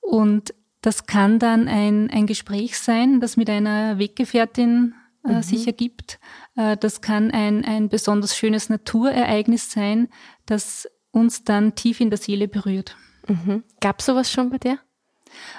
Und 0.00 0.54
das 0.80 1.06
kann 1.06 1.38
dann 1.38 1.68
ein, 1.68 2.08
ein 2.10 2.26
Gespräch 2.26 2.78
sein, 2.78 3.20
das 3.20 3.36
mit 3.36 3.50
einer 3.50 3.98
Weggefährtin 3.98 4.94
äh, 5.28 5.34
mhm. 5.34 5.42
sich 5.42 5.66
ergibt. 5.66 6.18
Äh, 6.56 6.76
das 6.76 7.00
kann 7.00 7.30
ein, 7.30 7.64
ein 7.64 7.88
besonders 7.88 8.36
schönes 8.36 8.68
Naturereignis 8.68 9.70
sein, 9.70 10.08
das 10.46 10.88
uns 11.10 11.44
dann 11.44 11.74
tief 11.74 12.00
in 12.00 12.10
der 12.10 12.18
Seele 12.18 12.48
berührt. 12.48 12.96
Mhm. 13.26 13.64
Gab 13.80 14.02
sowas 14.02 14.30
schon 14.30 14.50
bei 14.50 14.58
dir? 14.58 14.78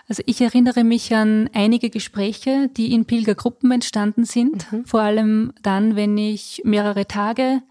Also 0.07 0.23
ich 0.25 0.41
erinnere 0.41 0.83
mich 0.83 1.13
an 1.13 1.49
einige 1.53 1.89
Gespräche, 1.89 2.69
die 2.69 2.93
in 2.93 3.05
Pilgergruppen 3.05 3.71
entstanden 3.71 4.25
sind, 4.25 4.71
mhm. 4.71 4.85
vor 4.85 5.01
allem 5.01 5.53
dann, 5.61 5.95
wenn 5.95 6.17
ich 6.17 6.61
mehrere 6.65 7.07
Tage 7.07 7.61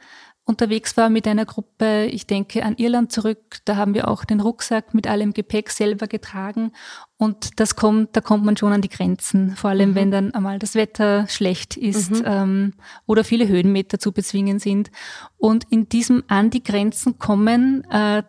unterwegs 0.49 0.97
war 0.97 1.11
mit 1.11 1.29
einer 1.29 1.45
Gruppe. 1.45 2.07
Ich 2.07 2.27
denke 2.27 2.65
an 2.65 2.77
Irland 2.79 3.13
zurück. 3.13 3.59
Da 3.67 3.77
haben 3.77 3.93
wir 3.93 4.09
auch 4.09 4.25
den 4.25 4.41
Rucksack 4.41 4.95
mit 4.95 5.07
allem 5.07 5.35
Gepäck 5.35 5.71
selber 5.71 6.07
getragen. 6.07 6.73
Und 7.19 7.61
das 7.61 7.77
kommt, 7.77 8.17
da 8.17 8.23
kommt 8.23 8.45
man 8.45 8.57
schon 8.57 8.73
an 8.73 8.81
die 8.81 8.89
Grenzen. 8.89 9.55
Vor 9.57 9.71
allem, 9.71 9.91
mhm. 9.91 9.95
wenn 9.95 10.11
dann 10.11 10.35
einmal 10.35 10.59
das 10.59 10.75
Wetter 10.75 11.27
schlecht 11.29 11.77
ist 11.77 12.13
mhm. 12.13 12.23
ähm, 12.25 12.73
oder 13.07 13.25
viele 13.25 13.47
Höhenmeter 13.47 13.99
zu 13.99 14.13
bezwingen 14.13 14.59
sind. 14.59 14.91
Und 15.37 15.65
in 15.71 15.89
diesem 15.91 16.25
an 16.29 16.49
die 16.49 16.63
Grenzen 16.63 17.19
kommen, 17.19 17.85
äh, 17.91 18.23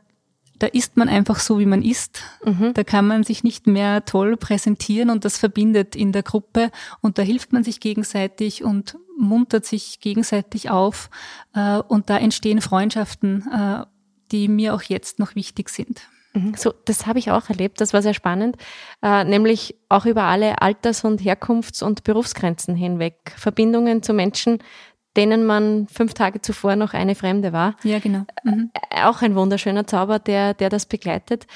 da 0.60 0.68
ist 0.68 0.98
man 0.98 1.10
einfach 1.10 1.39
so, 1.39 1.60
wie 1.60 1.66
man 1.66 1.82
ist. 1.82 2.22
Mhm. 2.46 2.74
Da 2.74 2.84
kann 2.84 3.08
man 3.08 3.24
sich 3.24 3.44
nicht 3.44 3.66
mehr 3.66 4.06
toll 4.06 4.38
präsentieren 4.38 5.10
und 5.10 5.25
das 5.25 5.38
verbindet 5.38 5.96
in 5.96 6.12
der 6.12 6.24
Gruppe 6.24 6.72
und 7.01 7.18
da 7.18 7.22
hilft 7.22 7.54
man 7.54 7.63
sich 7.63 7.80
gegenseitig 7.80 8.63
und 8.63 8.98
muntert 9.18 9.66
sich 9.66 10.00
gegenseitig 10.00 10.70
auf 10.70 11.10
äh, 11.54 11.78
und 11.80 12.10
da 12.10 12.18
entstehen 12.18 12.62
Freundschaften, 12.62 13.48
äh, 13.51 13.86
die 14.32 14.48
mir 14.48 14.75
auch 14.75 14.84
jetzt 14.84 15.20
noch 15.20 15.36
wichtig 15.36 15.70
sind. 15.70 16.01
Mhm. 16.34 16.54
So, 16.56 16.74
das 16.86 17.08
habe 17.08 17.20
ich 17.20 17.32
auch 17.32 17.50
erlebt. 17.50 17.82
Das 17.82 17.94
war 17.94 18.01
sehr 18.01 18.13
spannend, 18.13 18.58
äh, 19.01 19.24
nämlich 19.24 19.75
auch 19.89 20.06
über 20.06 20.24
alle 20.24 20.62
Alters- 20.62 21.04
und 21.04 21.22
Herkunfts- 21.22 21.84
und 21.84 22.04
Berufsgrenzen 22.04 22.75
hinweg 22.75 23.34
Verbindungen 23.36 24.04
zu 24.04 24.13
Menschen, 24.13 24.60
denen 25.18 25.46
man 25.46 25.88
fünf 25.88 26.13
Tage 26.13 26.42
zuvor 26.42 26.75
noch 26.75 26.94
eine 26.94 27.16
Fremde 27.16 27.54
war. 27.54 27.75
Ja, 27.84 28.00
genau. 28.00 28.25
Mhm. 28.44 28.72
Äh, 28.74 29.04
auch 29.04 29.22
ein 29.22 29.36
wunderschöner 29.36 29.88
Zauber, 29.88 30.20
der, 30.20 30.54
der 30.54 30.70
das 30.70 30.86
begleitet. 30.86 31.48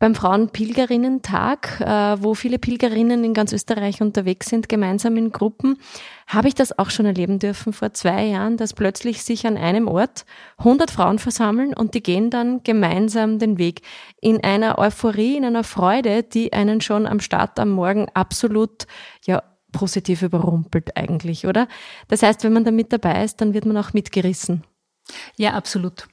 Beim 0.00 0.16
Frauenpilgerinnentag, 0.16 1.80
äh, 1.80 2.22
wo 2.22 2.34
viele 2.34 2.58
Pilgerinnen 2.58 3.22
in 3.22 3.32
ganz 3.32 3.52
Österreich 3.52 4.02
unterwegs 4.02 4.48
sind, 4.48 4.68
gemeinsam 4.68 5.16
in 5.16 5.30
Gruppen, 5.30 5.78
habe 6.26 6.48
ich 6.48 6.54
das 6.54 6.78
auch 6.78 6.90
schon 6.90 7.06
erleben 7.06 7.38
dürfen 7.38 7.72
vor 7.72 7.92
zwei 7.92 8.26
Jahren, 8.26 8.56
dass 8.56 8.74
plötzlich 8.74 9.22
sich 9.22 9.46
an 9.46 9.56
einem 9.56 9.86
Ort 9.86 10.26
100 10.58 10.90
Frauen 10.90 11.18
versammeln 11.18 11.74
und 11.74 11.94
die 11.94 12.02
gehen 12.02 12.28
dann 12.28 12.62
gemeinsam 12.64 13.38
den 13.38 13.56
Weg 13.56 13.82
in 14.20 14.42
einer 14.42 14.78
Euphorie, 14.78 15.36
in 15.36 15.44
einer 15.44 15.64
Freude, 15.64 16.22
die 16.22 16.52
einen 16.52 16.80
schon 16.80 17.06
am 17.06 17.20
Start 17.20 17.58
am 17.60 17.70
Morgen 17.70 18.08
absolut 18.14 18.86
ja 19.24 19.42
positiv 19.74 20.22
überrumpelt 20.22 20.96
eigentlich, 20.96 21.46
oder? 21.46 21.68
Das 22.08 22.22
heißt, 22.22 22.44
wenn 22.44 22.54
man 22.54 22.64
da 22.64 22.70
mit 22.70 22.92
dabei 22.92 23.22
ist, 23.22 23.42
dann 23.42 23.52
wird 23.52 23.66
man 23.66 23.76
auch 23.76 23.92
mitgerissen. 23.92 24.64
Ja, 25.36 25.52
absolut. 25.52 26.06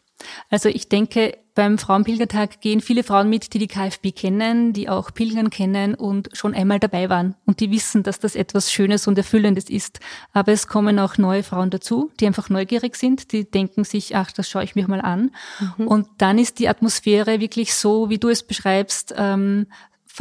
Also 0.50 0.70
ich 0.70 0.90
denke, 0.90 1.38
beim 1.54 1.78
Frauenpilgertag 1.78 2.62
gehen 2.62 2.80
viele 2.80 3.04
Frauen 3.04 3.30
mit, 3.30 3.54
die 3.54 3.60
die 3.60 3.68
KfB 3.68 4.12
kennen, 4.12 4.72
die 4.72 4.88
auch 4.88 5.14
Pilgern 5.14 5.50
kennen 5.50 5.96
und 5.96 6.30
schon 6.34 6.54
einmal 6.54 6.80
dabei 6.80 7.10
waren 7.10 7.36
und 7.46 7.60
die 7.60 7.72
wissen, 7.72 8.04
dass 8.04 8.20
das 8.20 8.36
etwas 8.36 8.72
Schönes 8.72 9.08
und 9.08 9.18
Erfüllendes 9.18 9.70
ist. 9.70 10.00
Aber 10.32 10.54
es 10.54 10.68
kommen 10.68 10.98
auch 11.00 11.18
neue 11.18 11.44
Frauen 11.44 11.70
dazu, 11.70 12.12
die 12.20 12.28
einfach 12.28 12.50
neugierig 12.50 12.96
sind, 12.96 13.32
die 13.34 13.50
denken 13.50 13.84
sich, 13.84 14.16
ach, 14.16 14.32
das 14.32 14.50
schaue 14.50 14.64
ich 14.64 14.76
mir 14.76 14.88
mal 14.88 15.02
an. 15.02 15.32
Mhm. 15.78 15.88
Und 15.88 16.08
dann 16.20 16.38
ist 16.38 16.60
die 16.60 16.70
Atmosphäre 16.70 17.40
wirklich 17.42 17.74
so, 17.74 18.10
wie 18.10 18.18
du 18.18 18.30
es 18.30 18.44
beschreibst, 18.44 19.14
ähm, 19.18 19.68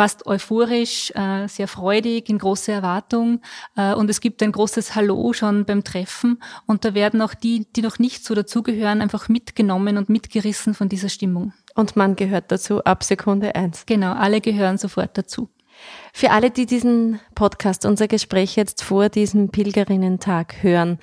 fast 0.00 0.24
euphorisch, 0.24 1.12
äh, 1.14 1.46
sehr 1.46 1.68
freudig, 1.68 2.30
in 2.30 2.38
großer 2.38 2.72
Erwartung. 2.72 3.42
Äh, 3.76 3.92
und 3.92 4.08
es 4.08 4.22
gibt 4.22 4.42
ein 4.42 4.50
großes 4.50 4.94
Hallo 4.94 5.34
schon 5.34 5.66
beim 5.66 5.84
Treffen. 5.84 6.42
Und 6.64 6.86
da 6.86 6.94
werden 6.94 7.20
auch 7.20 7.34
die, 7.34 7.66
die 7.76 7.82
noch 7.82 7.98
nicht 7.98 8.24
so 8.24 8.34
dazugehören, 8.34 9.02
einfach 9.02 9.28
mitgenommen 9.28 9.98
und 9.98 10.08
mitgerissen 10.08 10.72
von 10.72 10.88
dieser 10.88 11.10
Stimmung. 11.10 11.52
Und 11.74 11.96
man 11.96 12.16
gehört 12.16 12.50
dazu 12.50 12.82
ab 12.82 13.04
Sekunde 13.04 13.54
eins. 13.54 13.84
Genau, 13.84 14.14
alle 14.14 14.40
gehören 14.40 14.78
sofort 14.78 15.18
dazu. 15.18 15.50
Für 16.14 16.30
alle, 16.30 16.50
die 16.50 16.64
diesen 16.64 17.20
Podcast, 17.34 17.84
unser 17.84 18.08
Gespräch 18.08 18.56
jetzt 18.56 18.82
vor 18.82 19.10
diesem 19.10 19.50
Pilgerinnentag 19.50 20.62
hören, 20.62 20.98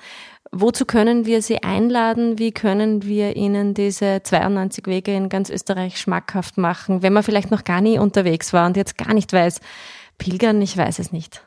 Wozu 0.50 0.86
können 0.86 1.26
wir 1.26 1.42
Sie 1.42 1.62
einladen? 1.62 2.38
Wie 2.38 2.52
können 2.52 3.02
wir 3.04 3.36
Ihnen 3.36 3.74
diese 3.74 4.22
92 4.22 4.86
Wege 4.86 5.14
in 5.14 5.28
ganz 5.28 5.50
Österreich 5.50 6.00
schmackhaft 6.00 6.56
machen, 6.56 7.02
wenn 7.02 7.12
man 7.12 7.22
vielleicht 7.22 7.50
noch 7.50 7.64
gar 7.64 7.80
nie 7.80 7.98
unterwegs 7.98 8.52
war 8.52 8.66
und 8.66 8.76
jetzt 8.76 8.96
gar 8.96 9.12
nicht 9.12 9.32
weiß, 9.32 9.60
Pilgern, 10.16 10.60
ich 10.62 10.76
weiß 10.76 10.98
es 10.98 11.12
nicht. 11.12 11.42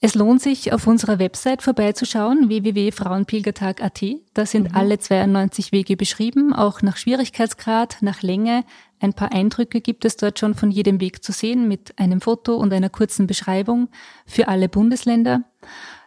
Es 0.00 0.14
lohnt 0.14 0.42
sich, 0.42 0.72
auf 0.74 0.86
unserer 0.86 1.18
Website 1.18 1.62
vorbeizuschauen, 1.62 2.48
www.frauenpilgertag.at. 2.48 4.04
Da 4.34 4.44
sind 4.44 4.70
mhm. 4.70 4.76
alle 4.76 4.98
92 4.98 5.72
Wege 5.72 5.96
beschrieben, 5.96 6.52
auch 6.52 6.82
nach 6.82 6.98
Schwierigkeitsgrad, 6.98 7.98
nach 8.02 8.22
Länge. 8.22 8.64
Ein 9.00 9.14
paar 9.14 9.32
Eindrücke 9.32 9.80
gibt 9.80 10.04
es 10.04 10.16
dort 10.16 10.38
schon 10.38 10.54
von 10.54 10.70
jedem 10.70 11.00
Weg 11.00 11.24
zu 11.24 11.32
sehen 11.32 11.66
mit 11.66 11.98
einem 11.98 12.20
Foto 12.20 12.56
und 12.56 12.72
einer 12.74 12.90
kurzen 12.90 13.26
Beschreibung 13.26 13.88
für 14.26 14.48
alle 14.48 14.68
Bundesländer. 14.68 15.44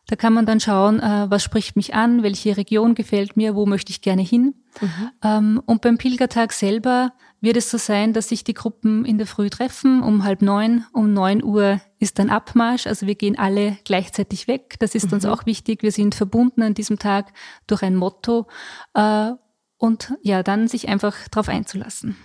Da 0.09 0.15
kann 0.15 0.33
man 0.33 0.47
dann 0.47 0.59
schauen, 0.59 0.99
äh, 0.99 1.29
was 1.29 1.43
spricht 1.43 1.75
mich 1.75 1.93
an, 1.93 2.23
welche 2.23 2.57
Region 2.57 2.95
gefällt 2.95 3.37
mir, 3.37 3.53
wo 3.53 3.67
möchte 3.67 3.91
ich 3.91 4.01
gerne 4.01 4.23
hin. 4.23 4.55
Mhm. 4.81 5.11
Ähm, 5.23 5.61
und 5.67 5.83
beim 5.83 5.99
Pilgertag 5.99 6.51
selber 6.51 7.13
wird 7.41 7.57
es 7.57 7.69
so 7.69 7.77
sein, 7.77 8.11
dass 8.11 8.29
sich 8.29 8.43
die 8.43 8.55
Gruppen 8.55 9.05
in 9.05 9.19
der 9.19 9.27
Früh 9.27 9.51
treffen, 9.51 10.01
um 10.01 10.23
halb 10.23 10.41
neun. 10.41 10.83
Um 10.93 11.13
neun 11.13 11.43
Uhr 11.43 11.79
ist 11.99 12.17
dann 12.17 12.31
Abmarsch, 12.31 12.87
also 12.87 13.05
wir 13.05 13.13
gehen 13.13 13.37
alle 13.37 13.77
gleichzeitig 13.85 14.47
weg. 14.47 14.77
Das 14.79 14.95
ist 14.95 15.05
mhm. 15.05 15.13
uns 15.13 15.25
auch 15.25 15.45
wichtig. 15.45 15.83
Wir 15.83 15.91
sind 15.91 16.15
verbunden 16.15 16.63
an 16.63 16.73
diesem 16.73 16.97
Tag 16.97 17.31
durch 17.67 17.83
ein 17.83 17.95
Motto. 17.95 18.47
Äh, 18.95 19.33
und 19.77 20.15
ja, 20.23 20.41
dann 20.41 20.67
sich 20.67 20.89
einfach 20.89 21.15
darauf 21.29 21.49
einzulassen. 21.49 22.15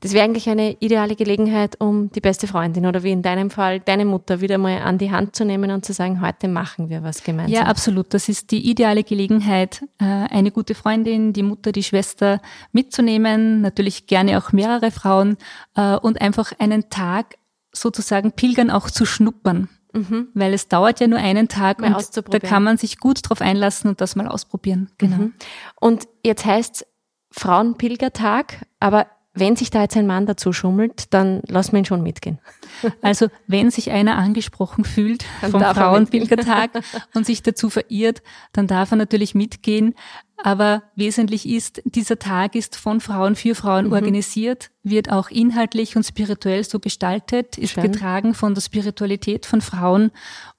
Das 0.00 0.12
wäre 0.12 0.24
eigentlich 0.24 0.48
eine 0.48 0.76
ideale 0.80 1.16
Gelegenheit, 1.16 1.80
um 1.80 2.10
die 2.12 2.20
beste 2.20 2.46
Freundin 2.46 2.86
oder 2.86 3.02
wie 3.02 3.12
in 3.12 3.22
deinem 3.22 3.50
Fall 3.50 3.80
deine 3.80 4.04
Mutter 4.04 4.40
wieder 4.40 4.58
mal 4.58 4.78
an 4.82 4.98
die 4.98 5.10
Hand 5.10 5.36
zu 5.36 5.44
nehmen 5.44 5.70
und 5.70 5.84
zu 5.84 5.92
sagen, 5.92 6.20
heute 6.20 6.48
machen 6.48 6.88
wir 6.88 7.02
was 7.02 7.22
gemeinsam. 7.22 7.54
Ja, 7.54 7.62
absolut. 7.62 8.12
Das 8.14 8.28
ist 8.28 8.50
die 8.50 8.70
ideale 8.70 9.04
Gelegenheit, 9.04 9.82
äh, 9.98 10.04
eine 10.04 10.50
gute 10.50 10.74
Freundin, 10.74 11.32
die 11.32 11.42
Mutter, 11.42 11.72
die 11.72 11.82
Schwester 11.82 12.40
mitzunehmen, 12.72 13.60
natürlich 13.60 14.06
gerne 14.06 14.38
auch 14.38 14.52
mehrere 14.52 14.90
Frauen 14.90 15.36
äh, 15.74 15.96
und 15.96 16.20
einfach 16.20 16.52
einen 16.58 16.90
Tag 16.90 17.36
sozusagen 17.72 18.32
pilgern 18.32 18.70
auch 18.70 18.90
zu 18.90 19.04
schnuppern. 19.04 19.68
Mhm. 19.92 20.28
Weil 20.34 20.52
es 20.52 20.68
dauert 20.68 21.00
ja 21.00 21.06
nur 21.06 21.18
einen 21.18 21.48
Tag 21.48 21.80
mal 21.80 21.94
und 21.94 22.34
da 22.34 22.38
kann 22.38 22.62
man 22.62 22.76
sich 22.76 22.98
gut 22.98 23.20
drauf 23.22 23.40
einlassen 23.40 23.88
und 23.88 24.00
das 24.00 24.14
mal 24.14 24.28
ausprobieren. 24.28 24.90
Genau. 24.98 25.16
Mhm. 25.16 25.34
Und 25.80 26.06
jetzt 26.24 26.44
heißt 26.44 26.86
Frauenpilgertag, 27.30 28.66
aber 28.78 29.06
wenn 29.36 29.54
sich 29.54 29.70
da 29.70 29.82
jetzt 29.82 29.96
ein 29.96 30.06
Mann 30.06 30.26
dazu 30.26 30.52
schummelt, 30.52 31.12
dann 31.14 31.42
lass 31.46 31.72
wir 31.72 31.78
ihn 31.78 31.84
schon 31.84 32.02
mitgehen. 32.02 32.38
Also 33.02 33.28
wenn 33.46 33.70
sich 33.70 33.90
einer 33.90 34.16
angesprochen 34.16 34.84
fühlt 34.84 35.24
vom 35.40 35.60
Frauenpilgertag 35.60 36.70
und 37.14 37.24
sich 37.24 37.42
dazu 37.42 37.70
verirrt, 37.70 38.22
dann 38.52 38.66
darf 38.66 38.90
er 38.90 38.96
natürlich 38.96 39.34
mitgehen. 39.34 39.94
Aber 40.42 40.82
wesentlich 40.94 41.48
ist, 41.48 41.82
dieser 41.84 42.18
Tag 42.18 42.54
ist 42.54 42.76
von 42.76 43.00
Frauen 43.00 43.36
für 43.36 43.54
Frauen 43.54 43.86
mhm. 43.86 43.92
organisiert, 43.92 44.70
wird 44.82 45.10
auch 45.10 45.30
inhaltlich 45.30 45.96
und 45.96 46.04
spirituell 46.04 46.64
so 46.64 46.78
gestaltet, 46.80 47.56
ist 47.56 47.72
Schön. 47.72 47.90
getragen 47.90 48.34
von 48.34 48.54
der 48.54 48.60
Spiritualität 48.60 49.46
von 49.46 49.60
Frauen 49.60 50.10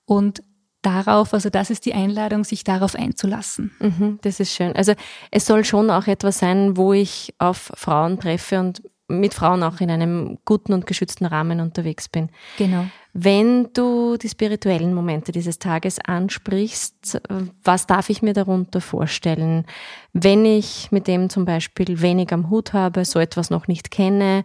und 0.05 0.41
darauf, 0.81 1.33
also 1.33 1.49
das 1.49 1.69
ist 1.69 1.85
die 1.85 1.93
Einladung, 1.93 2.43
sich 2.43 2.63
darauf 2.63 2.95
einzulassen. 2.95 3.71
Mhm, 3.79 4.19
das 4.21 4.39
ist 4.39 4.53
schön. 4.53 4.75
Also 4.75 4.93
es 5.31 5.45
soll 5.45 5.65
schon 5.65 5.89
auch 5.89 6.07
etwas 6.07 6.39
sein, 6.39 6.77
wo 6.77 6.93
ich 6.93 7.33
auf 7.39 7.71
Frauen 7.75 8.19
treffe 8.19 8.59
und 8.59 8.81
mit 9.09 9.33
Frauen 9.33 9.63
auch 9.63 9.79
in 9.79 9.89
einem 9.89 10.37
guten 10.43 10.73
und 10.73 10.85
geschützten 10.85 11.25
Rahmen 11.25 11.61
unterwegs 11.61 12.09
bin. 12.09 12.29
Genau. 12.57 12.85
Wenn 13.13 13.71
du 13.73 14.17
die 14.17 14.27
spirituellen 14.29 14.93
Momente 14.93 15.31
dieses 15.31 15.59
Tages 15.59 15.97
ansprichst, 15.99 17.21
was 17.63 17.87
darf 17.87 18.09
ich 18.09 18.21
mir 18.21 18.33
darunter 18.33 18.81
vorstellen? 18.81 19.65
Wenn 20.13 20.45
ich 20.45 20.91
mit 20.91 21.07
dem 21.07 21.29
zum 21.29 21.45
Beispiel 21.45 22.01
wenig 22.01 22.33
am 22.33 22.49
Hut 22.49 22.73
habe, 22.73 23.05
so 23.05 23.19
etwas 23.19 23.49
noch 23.49 23.67
nicht 23.67 23.91
kenne, 23.91 24.43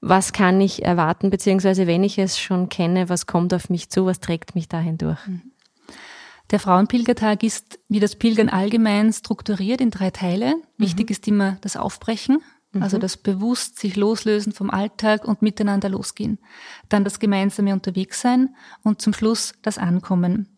was 0.00 0.32
kann 0.32 0.60
ich 0.60 0.84
erwarten, 0.84 1.30
beziehungsweise 1.30 1.86
wenn 1.86 2.04
ich 2.04 2.18
es 2.18 2.38
schon 2.38 2.68
kenne, 2.68 3.08
was 3.08 3.26
kommt 3.26 3.52
auf 3.52 3.68
mich 3.68 3.90
zu, 3.90 4.06
was 4.06 4.20
trägt 4.20 4.54
mich 4.54 4.68
dahin 4.68 4.96
durch? 4.96 5.26
Mhm. 5.26 5.42
Der 6.50 6.60
Frauenpilgertag 6.60 7.42
ist 7.42 7.78
wie 7.88 8.00
das 8.00 8.16
Pilgern 8.16 8.48
allgemein 8.48 9.12
strukturiert 9.12 9.80
in 9.80 9.90
drei 9.90 10.10
Teile. 10.10 10.56
Mhm. 10.56 10.62
Wichtig 10.84 11.10
ist 11.10 11.26
immer 11.26 11.56
das 11.62 11.76
Aufbrechen, 11.76 12.38
mhm. 12.72 12.82
also 12.82 12.98
das 12.98 13.16
bewusst 13.16 13.78
sich 13.78 13.96
loslösen 13.96 14.52
vom 14.52 14.70
Alltag 14.70 15.24
und 15.24 15.42
miteinander 15.42 15.88
losgehen. 15.88 16.38
Dann 16.88 17.04
das 17.04 17.18
gemeinsame 17.18 17.72
Unterwegssein 17.72 18.54
und 18.82 19.00
zum 19.00 19.14
Schluss 19.14 19.54
das 19.62 19.78
Ankommen. 19.78 20.48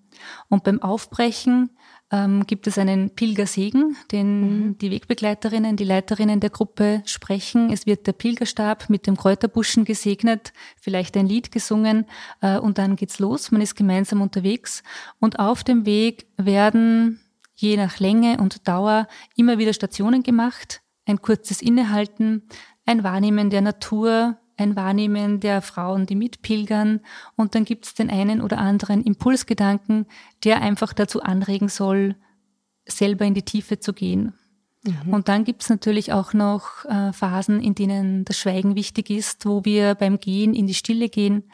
Und 0.48 0.64
beim 0.64 0.82
Aufbrechen 0.82 1.70
ähm, 2.12 2.46
gibt 2.46 2.66
es 2.66 2.78
einen 2.78 3.10
Pilgersegen, 3.10 3.96
den 4.12 4.40
mhm. 4.68 4.78
die 4.78 4.90
Wegbegleiterinnen, 4.90 5.76
die 5.76 5.84
Leiterinnen 5.84 6.40
der 6.40 6.50
Gruppe 6.50 7.02
sprechen. 7.04 7.70
Es 7.72 7.86
wird 7.86 8.06
der 8.06 8.12
Pilgerstab 8.12 8.88
mit 8.88 9.06
dem 9.06 9.16
Kräuterbuschen 9.16 9.84
gesegnet, 9.84 10.52
vielleicht 10.80 11.16
ein 11.16 11.26
Lied 11.26 11.50
gesungen 11.50 12.06
äh, 12.40 12.58
und 12.58 12.78
dann 12.78 12.96
geht's 12.96 13.18
los. 13.18 13.50
Man 13.50 13.60
ist 13.60 13.74
gemeinsam 13.74 14.22
unterwegs 14.22 14.82
und 15.18 15.38
auf 15.38 15.64
dem 15.64 15.84
Weg 15.84 16.26
werden 16.36 17.20
je 17.56 17.76
nach 17.76 17.98
Länge 17.98 18.36
und 18.38 18.68
Dauer 18.68 19.08
immer 19.34 19.58
wieder 19.58 19.72
Stationen 19.72 20.22
gemacht, 20.22 20.82
ein 21.06 21.22
kurzes 21.22 21.62
Innehalten, 21.62 22.42
ein 22.84 23.02
Wahrnehmen 23.02 23.50
der 23.50 23.62
Natur, 23.62 24.38
ein 24.56 24.76
Wahrnehmen 24.76 25.40
der 25.40 25.62
Frauen, 25.62 26.06
die 26.06 26.14
mitpilgern 26.14 27.00
und 27.36 27.54
dann 27.54 27.64
gibt 27.64 27.86
es 27.86 27.94
den 27.94 28.10
einen 28.10 28.40
oder 28.40 28.58
anderen 28.58 29.02
Impulsgedanken, 29.02 30.06
der 30.44 30.62
einfach 30.62 30.92
dazu 30.92 31.22
anregen 31.22 31.68
soll, 31.68 32.16
selber 32.86 33.24
in 33.24 33.34
die 33.34 33.42
Tiefe 33.42 33.80
zu 33.80 33.92
gehen. 33.92 34.32
Mhm. 34.84 35.12
Und 35.12 35.28
dann 35.28 35.44
gibt 35.44 35.62
es 35.62 35.68
natürlich 35.68 36.12
auch 36.12 36.32
noch 36.32 36.84
äh, 36.84 37.12
Phasen, 37.12 37.60
in 37.60 37.74
denen 37.74 38.24
das 38.24 38.38
Schweigen 38.38 38.76
wichtig 38.76 39.10
ist, 39.10 39.46
wo 39.46 39.64
wir 39.64 39.94
beim 39.94 40.18
Gehen 40.18 40.54
in 40.54 40.66
die 40.66 40.74
Stille 40.74 41.08
gehen, 41.08 41.44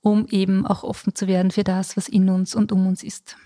um 0.00 0.26
eben 0.28 0.66
auch 0.66 0.82
offen 0.82 1.14
zu 1.14 1.26
werden 1.28 1.50
für 1.50 1.64
das, 1.64 1.96
was 1.96 2.08
in 2.08 2.28
uns 2.28 2.54
und 2.54 2.72
um 2.72 2.86
uns 2.86 3.02
ist. 3.02 3.36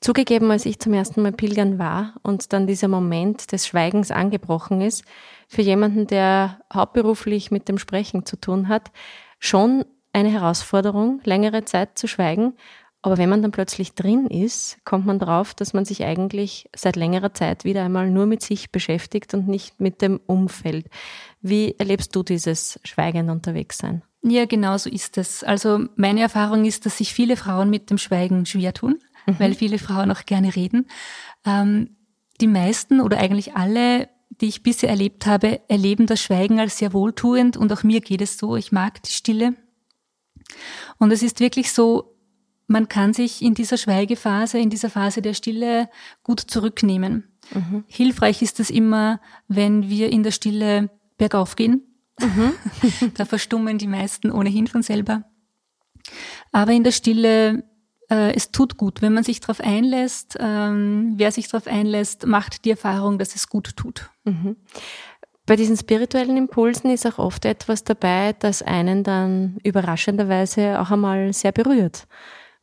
Zugegeben, 0.00 0.50
als 0.50 0.64
ich 0.64 0.78
zum 0.78 0.94
ersten 0.94 1.22
Mal 1.22 1.32
pilgern 1.32 1.78
war 1.78 2.14
und 2.22 2.52
dann 2.52 2.66
dieser 2.66 2.88
Moment 2.88 3.52
des 3.52 3.66
Schweigens 3.66 4.10
angebrochen 4.10 4.80
ist, 4.80 5.04
für 5.48 5.62
jemanden, 5.62 6.06
der 6.06 6.60
hauptberuflich 6.72 7.50
mit 7.50 7.68
dem 7.68 7.78
Sprechen 7.78 8.24
zu 8.26 8.36
tun 8.36 8.68
hat, 8.68 8.92
schon 9.38 9.84
eine 10.12 10.30
Herausforderung, 10.30 11.20
längere 11.24 11.64
Zeit 11.64 11.98
zu 11.98 12.06
schweigen. 12.06 12.54
Aber 13.00 13.16
wenn 13.16 13.28
man 13.28 13.42
dann 13.42 13.52
plötzlich 13.52 13.94
drin 13.94 14.26
ist, 14.26 14.84
kommt 14.84 15.06
man 15.06 15.18
drauf, 15.18 15.54
dass 15.54 15.72
man 15.72 15.84
sich 15.84 16.04
eigentlich 16.04 16.68
seit 16.74 16.96
längerer 16.96 17.32
Zeit 17.32 17.64
wieder 17.64 17.84
einmal 17.84 18.10
nur 18.10 18.26
mit 18.26 18.42
sich 18.42 18.72
beschäftigt 18.72 19.32
und 19.34 19.48
nicht 19.48 19.80
mit 19.80 20.02
dem 20.02 20.20
Umfeld. 20.26 20.86
Wie 21.40 21.74
erlebst 21.78 22.14
du 22.14 22.22
dieses 22.22 22.80
Schweigen 22.84 23.30
unterwegs 23.30 23.78
sein? 23.78 24.02
Ja, 24.22 24.46
genau 24.46 24.76
so 24.76 24.90
ist 24.90 25.16
es. 25.16 25.44
Also 25.44 25.86
meine 25.94 26.20
Erfahrung 26.20 26.64
ist, 26.64 26.86
dass 26.86 26.98
sich 26.98 27.14
viele 27.14 27.36
Frauen 27.36 27.70
mit 27.70 27.88
dem 27.88 27.98
Schweigen 27.98 28.44
schwer 28.46 28.74
tun, 28.74 28.98
mhm. 29.26 29.36
weil 29.38 29.54
viele 29.54 29.78
Frauen 29.78 30.10
auch 30.10 30.24
gerne 30.24 30.56
reden. 30.56 30.88
Ähm, 31.46 31.96
die 32.40 32.48
meisten 32.48 33.00
oder 33.00 33.18
eigentlich 33.18 33.54
alle 33.54 34.08
die 34.40 34.46
ich 34.46 34.62
bisher 34.62 34.88
erlebt 34.88 35.26
habe, 35.26 35.60
erleben 35.68 36.06
das 36.06 36.20
Schweigen 36.22 36.60
als 36.60 36.78
sehr 36.78 36.92
wohltuend 36.92 37.56
und 37.56 37.72
auch 37.72 37.82
mir 37.82 38.00
geht 38.00 38.22
es 38.22 38.38
so. 38.38 38.56
Ich 38.56 38.72
mag 38.72 39.02
die 39.02 39.12
Stille. 39.12 39.54
Und 40.98 41.10
es 41.10 41.22
ist 41.22 41.40
wirklich 41.40 41.72
so, 41.72 42.14
man 42.66 42.88
kann 42.88 43.12
sich 43.12 43.42
in 43.42 43.54
dieser 43.54 43.76
Schweigephase, 43.76 44.58
in 44.58 44.70
dieser 44.70 44.90
Phase 44.90 45.22
der 45.22 45.34
Stille 45.34 45.88
gut 46.22 46.40
zurücknehmen. 46.40 47.24
Mhm. 47.52 47.84
Hilfreich 47.86 48.42
ist 48.42 48.60
es 48.60 48.70
immer, 48.70 49.20
wenn 49.48 49.88
wir 49.88 50.10
in 50.10 50.22
der 50.22 50.32
Stille 50.32 50.90
bergauf 51.16 51.56
gehen. 51.56 51.82
Mhm. 52.20 52.52
da 53.14 53.24
verstummen 53.24 53.78
die 53.78 53.86
meisten 53.86 54.30
ohnehin 54.30 54.66
von 54.66 54.82
selber. 54.82 55.24
Aber 56.52 56.72
in 56.72 56.84
der 56.84 56.92
Stille 56.92 57.64
äh, 58.10 58.34
es 58.34 58.50
tut 58.50 58.76
gut, 58.76 59.02
wenn 59.02 59.12
man 59.12 59.24
sich 59.24 59.40
darauf 59.40 59.60
einlässt. 59.60 60.36
Ähm, 60.40 61.14
wer 61.16 61.32
sich 61.32 61.48
darauf 61.48 61.66
einlässt, 61.66 62.26
macht 62.26 62.64
die 62.64 62.70
Erfahrung, 62.70 63.18
dass 63.18 63.34
es 63.34 63.48
gut 63.48 63.76
tut. 63.76 64.10
Mhm. 64.24 64.56
Bei 65.46 65.56
diesen 65.56 65.76
spirituellen 65.76 66.36
Impulsen 66.36 66.90
ist 66.90 67.06
auch 67.06 67.18
oft 67.18 67.44
etwas 67.46 67.82
dabei, 67.82 68.34
das 68.38 68.62
einen 68.62 69.02
dann 69.02 69.56
überraschenderweise 69.62 70.78
auch 70.80 70.90
einmal 70.90 71.32
sehr 71.32 71.52
berührt 71.52 72.06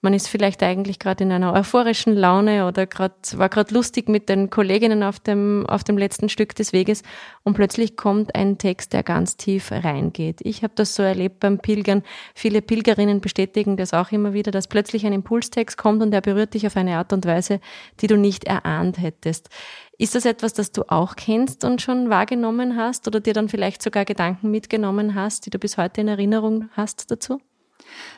man 0.06 0.14
ist 0.14 0.28
vielleicht 0.28 0.62
eigentlich 0.62 1.00
gerade 1.00 1.24
in 1.24 1.32
einer 1.32 1.52
euphorischen 1.54 2.16
Laune 2.16 2.68
oder 2.68 2.86
grad, 2.86 3.36
war 3.40 3.50
gerade 3.50 3.74
lustig 3.74 4.08
mit 4.08 4.30
den 4.30 4.52
Kolleginnen 4.52 5.02
auf 5.02 5.20
dem, 5.20 5.66
auf 5.68 5.84
dem 5.84 5.98
letzten 5.98 6.30
Stück 6.30 6.54
des 6.54 6.74
Weges 6.74 7.02
und 7.42 7.56
plötzlich 7.56 7.98
kommt 7.98 8.36
ein 8.36 8.60
Text, 8.60 8.94
der 8.94 9.02
ganz 9.02 9.36
tief 9.36 9.72
reingeht. 9.72 10.42
Ich 10.44 10.62
habe 10.62 10.74
das 10.76 10.94
so 10.94 11.02
erlebt 11.02 11.40
beim 11.40 11.58
Pilgern. 11.58 12.04
Viele 12.36 12.62
Pilgerinnen 12.62 13.20
bestätigen 13.20 13.78
das 13.78 13.96
auch 13.96 14.12
immer 14.12 14.34
wieder, 14.34 14.52
dass 14.52 14.68
plötzlich 14.68 15.08
ein 15.08 15.14
Impulstext 15.14 15.76
kommt 15.76 16.04
und 16.04 16.12
der 16.12 16.22
berührt 16.22 16.54
dich 16.54 16.68
auf 16.68 16.78
eine 16.78 16.98
Art 16.98 17.12
und 17.12 17.26
Weise, 17.26 17.60
die 18.00 18.06
du 18.06 18.16
nicht 18.16 18.44
erahnt 18.44 19.00
hättest. 19.00 19.50
Ist 19.98 20.14
das 20.14 20.26
etwas, 20.26 20.54
das 20.54 20.72
du 20.72 20.84
auch 20.88 21.16
kennst 21.16 21.64
und 21.64 21.82
schon 21.82 22.12
wahrgenommen 22.12 22.78
hast 22.78 23.08
oder 23.08 23.20
dir 23.22 23.34
dann 23.34 23.50
vielleicht 23.50 23.82
sogar 23.82 24.06
Gedanken 24.06 24.52
mitgenommen 24.52 25.16
hast, 25.16 25.48
die 25.48 25.50
du 25.50 25.58
bis 25.58 25.80
heute 25.80 26.02
in 26.02 26.10
Erinnerung 26.10 26.70
hast 26.76 27.10
dazu? 27.10 27.40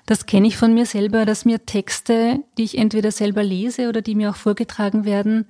Das 0.06 0.26
kenne 0.26 0.48
ich 0.48 0.58
von 0.58 0.74
mir 0.74 0.86
selber, 0.86 1.26
dass 1.26 1.46
mir 1.46 1.66
Texte, 1.66 2.44
die 2.58 2.64
ich 2.64 2.78
entweder 2.78 3.12
selber 3.12 3.44
lese 3.44 3.90
oder 3.90 4.02
die 4.02 4.16
mir 4.16 4.30
auch 4.30 4.36
vorgetragen 4.36 5.06
werden, 5.06 5.50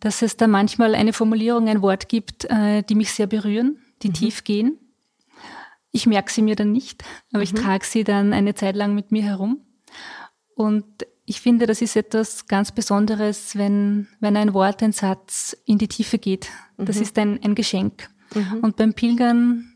dass 0.00 0.22
es 0.22 0.36
da 0.36 0.46
manchmal 0.46 0.94
eine 0.94 1.12
Formulierung, 1.12 1.68
ein 1.68 1.82
Wort 1.82 2.08
gibt, 2.08 2.44
äh, 2.46 2.82
die 2.82 2.94
mich 2.94 3.12
sehr 3.12 3.26
berühren, 3.26 3.78
die 4.02 4.08
mhm. 4.08 4.14
tief 4.14 4.44
gehen. 4.44 4.78
Ich 5.90 6.06
merke 6.06 6.30
sie 6.32 6.42
mir 6.42 6.56
dann 6.56 6.72
nicht, 6.72 7.04
aber 7.30 7.38
mhm. 7.38 7.44
ich 7.44 7.54
trage 7.54 7.84
sie 7.84 8.04
dann 8.04 8.32
eine 8.32 8.54
Zeit 8.54 8.76
lang 8.76 8.94
mit 8.94 9.12
mir 9.12 9.22
herum. 9.22 9.60
Und 10.54 10.84
ich 11.24 11.40
finde, 11.40 11.66
das 11.66 11.82
ist 11.82 11.96
etwas 11.96 12.46
ganz 12.46 12.72
Besonderes, 12.72 13.56
wenn, 13.56 14.06
wenn 14.20 14.36
ein 14.36 14.54
Wort, 14.54 14.82
ein 14.82 14.92
Satz 14.92 15.56
in 15.64 15.78
die 15.78 15.88
Tiefe 15.88 16.18
geht. 16.18 16.48
Das 16.78 16.96
mhm. 16.96 17.02
ist 17.02 17.18
ein, 17.18 17.42
ein 17.42 17.54
Geschenk. 17.54 18.08
Mhm. 18.34 18.60
Und 18.60 18.76
beim 18.76 18.94
Pilgern 18.94 19.72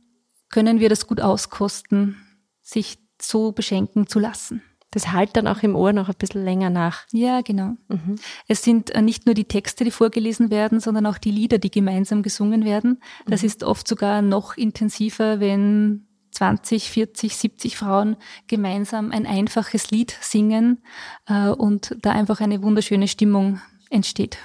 können 0.48 0.80
wir 0.80 0.88
das 0.88 1.06
gut 1.06 1.20
auskosten, 1.20 2.16
sich 2.62 2.98
so 3.22 3.52
beschenken 3.52 4.06
zu 4.06 4.18
lassen. 4.18 4.62
Das 4.92 5.12
halt 5.12 5.36
dann 5.36 5.46
auch 5.46 5.62
im 5.62 5.76
Ohr 5.76 5.92
noch 5.92 6.08
ein 6.08 6.16
bisschen 6.18 6.44
länger 6.44 6.68
nach. 6.68 7.06
Ja, 7.12 7.42
genau. 7.42 7.76
Mhm. 7.88 8.16
Es 8.48 8.64
sind 8.64 8.90
äh, 8.90 9.02
nicht 9.02 9.24
nur 9.24 9.36
die 9.36 9.44
Texte, 9.44 9.84
die 9.84 9.92
vorgelesen 9.92 10.50
werden, 10.50 10.80
sondern 10.80 11.06
auch 11.06 11.18
die 11.18 11.30
Lieder, 11.30 11.58
die 11.58 11.70
gemeinsam 11.70 12.22
gesungen 12.22 12.64
werden. 12.64 13.00
Das 13.26 13.42
mhm. 13.42 13.46
ist 13.46 13.62
oft 13.62 13.86
sogar 13.86 14.20
noch 14.20 14.56
intensiver, 14.56 15.38
wenn 15.38 16.08
20, 16.32 16.90
40, 16.90 17.36
70 17.36 17.76
Frauen 17.76 18.16
gemeinsam 18.48 19.12
ein 19.12 19.26
einfaches 19.26 19.90
Lied 19.90 20.16
singen 20.20 20.82
äh, 21.26 21.48
und 21.48 21.96
da 22.02 22.10
einfach 22.10 22.40
eine 22.40 22.62
wunderschöne 22.62 23.08
Stimmung 23.08 23.60
entsteht. 23.90 24.38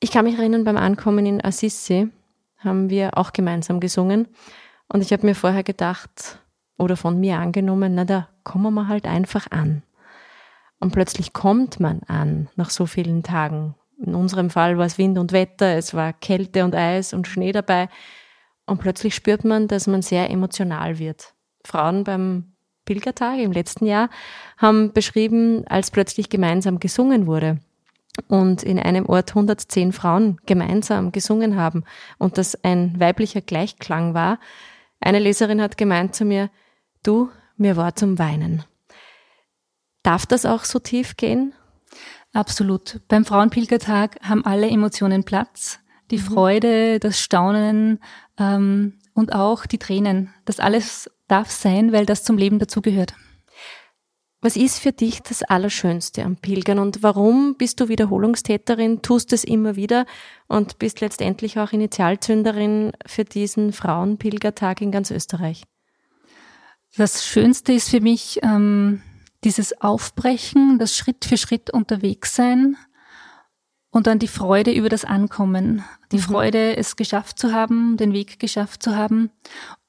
Ich 0.00 0.10
kann 0.10 0.24
mich 0.24 0.38
erinnern, 0.38 0.64
beim 0.64 0.76
Ankommen 0.76 1.26
in 1.26 1.44
Assisi 1.44 2.08
haben 2.58 2.90
wir 2.90 3.16
auch 3.16 3.32
gemeinsam 3.32 3.80
gesungen. 3.80 4.28
Und 4.88 5.02
ich 5.02 5.12
habe 5.12 5.26
mir 5.26 5.34
vorher 5.34 5.62
gedacht, 5.62 6.40
oder 6.80 6.96
von 6.96 7.20
mir 7.20 7.38
angenommen, 7.38 7.94
na 7.94 8.04
da 8.04 8.28
kommen 8.42 8.74
wir 8.74 8.88
halt 8.88 9.06
einfach 9.06 9.50
an. 9.50 9.82
Und 10.78 10.92
plötzlich 10.92 11.32
kommt 11.32 11.78
man 11.78 12.00
an 12.08 12.48
nach 12.56 12.70
so 12.70 12.86
vielen 12.86 13.22
Tagen. 13.22 13.74
In 14.04 14.14
unserem 14.14 14.48
Fall 14.48 14.78
war 14.78 14.86
es 14.86 14.96
Wind 14.96 15.18
und 15.18 15.32
Wetter, 15.32 15.76
es 15.76 15.92
war 15.92 16.14
Kälte 16.14 16.64
und 16.64 16.74
Eis 16.74 17.12
und 17.12 17.28
Schnee 17.28 17.52
dabei. 17.52 17.88
Und 18.66 18.80
plötzlich 18.80 19.14
spürt 19.14 19.44
man, 19.44 19.68
dass 19.68 19.86
man 19.86 20.00
sehr 20.00 20.30
emotional 20.30 20.98
wird. 20.98 21.34
Frauen 21.64 22.04
beim 22.04 22.52
Pilgertag 22.86 23.38
im 23.38 23.52
letzten 23.52 23.84
Jahr 23.84 24.08
haben 24.56 24.92
beschrieben, 24.92 25.66
als 25.68 25.90
plötzlich 25.90 26.30
gemeinsam 26.30 26.80
gesungen 26.80 27.26
wurde 27.26 27.58
und 28.28 28.62
in 28.62 28.78
einem 28.78 29.06
Ort 29.06 29.30
110 29.30 29.92
Frauen 29.92 30.38
gemeinsam 30.46 31.12
gesungen 31.12 31.56
haben 31.56 31.84
und 32.18 32.38
das 32.38 32.64
ein 32.64 32.98
weiblicher 32.98 33.40
Gleichklang 33.42 34.14
war. 34.14 34.38
Eine 35.00 35.18
Leserin 35.18 35.60
hat 35.60 35.76
gemeint 35.76 36.14
zu 36.14 36.24
mir, 36.24 36.50
Du, 37.02 37.30
mir 37.56 37.76
war 37.76 37.94
zum 37.94 38.18
Weinen. 38.18 38.64
Darf 40.02 40.26
das 40.26 40.46
auch 40.46 40.64
so 40.64 40.78
tief 40.78 41.16
gehen? 41.16 41.54
Absolut. 42.32 43.00
Beim 43.08 43.24
Frauenpilgertag 43.24 44.16
haben 44.22 44.44
alle 44.44 44.68
Emotionen 44.68 45.24
Platz. 45.24 45.80
Die 46.10 46.18
mhm. 46.18 46.22
Freude, 46.22 47.00
das 47.00 47.20
Staunen 47.20 48.00
ähm, 48.38 48.98
und 49.14 49.34
auch 49.34 49.66
die 49.66 49.78
Tränen. 49.78 50.34
Das 50.44 50.60
alles 50.60 51.10
darf 51.28 51.50
sein, 51.50 51.92
weil 51.92 52.06
das 52.06 52.24
zum 52.24 52.36
Leben 52.36 52.58
dazugehört. 52.58 53.14
Was 54.42 54.56
ist 54.56 54.78
für 54.78 54.92
dich 54.92 55.20
das 55.20 55.42
Allerschönste 55.42 56.24
am 56.24 56.36
Pilgern 56.36 56.78
und 56.78 57.02
warum 57.02 57.56
bist 57.56 57.78
du 57.78 57.88
Wiederholungstäterin, 57.88 59.02
tust 59.02 59.34
es 59.34 59.44
immer 59.44 59.76
wieder 59.76 60.06
und 60.48 60.78
bist 60.78 61.02
letztendlich 61.02 61.58
auch 61.58 61.72
Initialzünderin 61.72 62.92
für 63.04 63.24
diesen 63.24 63.74
Frauenpilgertag 63.74 64.80
in 64.80 64.92
ganz 64.92 65.10
Österreich? 65.10 65.64
Das 66.96 67.24
Schönste 67.24 67.72
ist 67.72 67.88
für 67.88 68.00
mich 68.00 68.40
ähm, 68.42 69.02
dieses 69.44 69.80
Aufbrechen, 69.80 70.78
das 70.78 70.96
Schritt 70.96 71.24
für 71.24 71.36
Schritt 71.36 71.70
unterwegs 71.70 72.34
sein 72.34 72.76
und 73.90 74.06
dann 74.06 74.18
die 74.18 74.28
Freude 74.28 74.72
über 74.72 74.88
das 74.88 75.04
Ankommen. 75.04 75.84
Die 76.12 76.16
mhm. 76.16 76.22
Freude, 76.22 76.76
es 76.76 76.96
geschafft 76.96 77.38
zu 77.38 77.52
haben, 77.52 77.96
den 77.96 78.12
Weg 78.12 78.38
geschafft 78.38 78.82
zu 78.82 78.96
haben. 78.96 79.30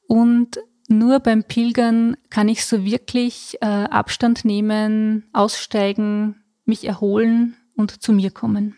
Und 0.07 0.59
nur 0.87 1.19
beim 1.19 1.43
Pilgern 1.43 2.17
kann 2.29 2.49
ich 2.49 2.65
so 2.65 2.83
wirklich 2.83 3.57
äh, 3.61 3.65
Abstand 3.65 4.45
nehmen, 4.45 5.29
aussteigen, 5.33 6.43
mich 6.65 6.85
erholen 6.85 7.55
und 7.75 8.01
zu 8.03 8.13
mir 8.13 8.31
kommen. 8.31 8.77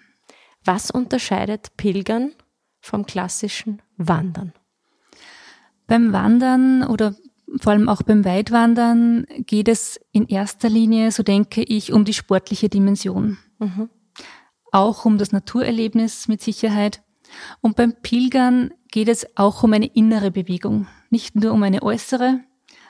Was 0.64 0.92
unterscheidet 0.92 1.76
Pilgern 1.76 2.32
vom 2.80 3.06
klassischen 3.06 3.82
Wandern? 3.98 4.54
Beim 5.88 6.14
Wandern 6.14 6.84
oder 6.84 7.16
vor 7.60 7.74
allem 7.74 7.90
auch 7.90 8.02
beim 8.02 8.26
Weitwandern 8.26 9.26
geht 9.46 9.68
es 9.68 10.00
in 10.12 10.28
erster 10.28 10.70
Linie, 10.70 11.12
so 11.12 11.24
denke 11.24 11.64
ich, 11.64 11.94
um 11.94 12.06
die 12.06 12.14
sportliche 12.14 12.70
Dimension. 12.70 13.38
Mhm. 13.60 13.90
auch 14.72 15.06
um 15.06 15.20
das 15.20 15.32
Naturerlebnis 15.32 16.28
mit 16.28 16.42
Sicherheit. 16.42 17.04
Und 17.62 17.76
beim 17.76 17.94
Pilgern 18.02 18.74
geht 18.92 19.08
es 19.08 19.26
auch 19.38 19.64
um 19.64 19.72
eine 19.74 19.86
innere 19.86 20.32
Bewegung, 20.32 20.88
nicht 21.12 21.36
nur 21.36 21.52
um 21.52 21.62
eine 21.62 21.84
äußere, 21.84 22.40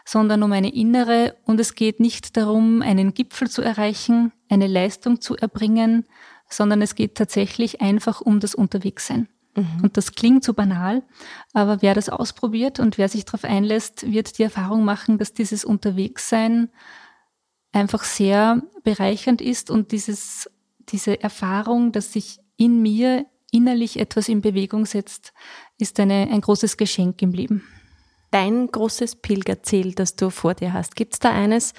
sondern 0.05 0.43
um 0.43 0.51
eine 0.53 0.73
innere. 0.73 1.35
Und 1.45 1.59
es 1.59 1.75
geht 1.75 1.99
nicht 1.99 2.37
darum, 2.37 2.81
einen 2.81 3.13
Gipfel 3.13 3.49
zu 3.49 3.61
erreichen, 3.61 4.31
eine 4.49 4.67
Leistung 4.67 5.19
zu 5.19 5.35
erbringen, 5.35 6.05
sondern 6.49 6.81
es 6.81 6.95
geht 6.95 7.15
tatsächlich 7.15 7.81
einfach 7.81 8.21
um 8.21 8.39
das 8.39 8.55
Unterwegssein. 8.55 9.27
Mhm. 9.55 9.81
Und 9.83 9.97
das 9.97 10.13
klingt 10.13 10.43
so 10.43 10.53
banal, 10.53 11.03
aber 11.53 11.81
wer 11.81 11.93
das 11.93 12.09
ausprobiert 12.09 12.79
und 12.79 12.97
wer 12.97 13.09
sich 13.09 13.25
darauf 13.25 13.43
einlässt, 13.43 14.11
wird 14.11 14.37
die 14.37 14.43
Erfahrung 14.43 14.83
machen, 14.83 15.17
dass 15.17 15.33
dieses 15.33 15.63
Unterwegssein 15.63 16.69
einfach 17.71 18.03
sehr 18.03 18.61
bereichernd 18.83 19.41
ist 19.41 19.69
und 19.69 19.91
dieses, 19.91 20.49
diese 20.89 21.21
Erfahrung, 21.21 21.91
dass 21.91 22.13
sich 22.13 22.39
in 22.57 22.81
mir 22.81 23.25
innerlich 23.51 23.99
etwas 23.99 24.29
in 24.29 24.41
Bewegung 24.41 24.85
setzt, 24.85 25.33
ist 25.77 25.99
eine, 25.99 26.27
ein 26.31 26.41
großes 26.41 26.77
Geschenk 26.77 27.21
im 27.21 27.31
Leben. 27.31 27.63
Dein 28.31 28.67
großes 28.67 29.17
Pilgerziel, 29.17 29.93
das 29.93 30.15
du 30.15 30.31
vor 30.31 30.55
dir 30.55 30.73
hast, 30.73 30.95
gibt 30.95 31.13
es 31.13 31.19
da 31.19 31.31
eines, 31.31 31.73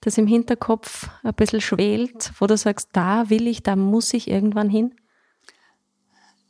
das 0.00 0.16
im 0.16 0.26
Hinterkopf 0.26 1.08
ein 1.22 1.34
bisschen 1.34 1.60
schwelt, 1.60 2.32
wo 2.38 2.46
du 2.46 2.56
sagst, 2.56 2.90
da 2.92 3.28
will 3.28 3.46
ich, 3.46 3.62
da 3.62 3.76
muss 3.76 4.14
ich 4.14 4.28
irgendwann 4.28 4.70
hin? 4.70 4.94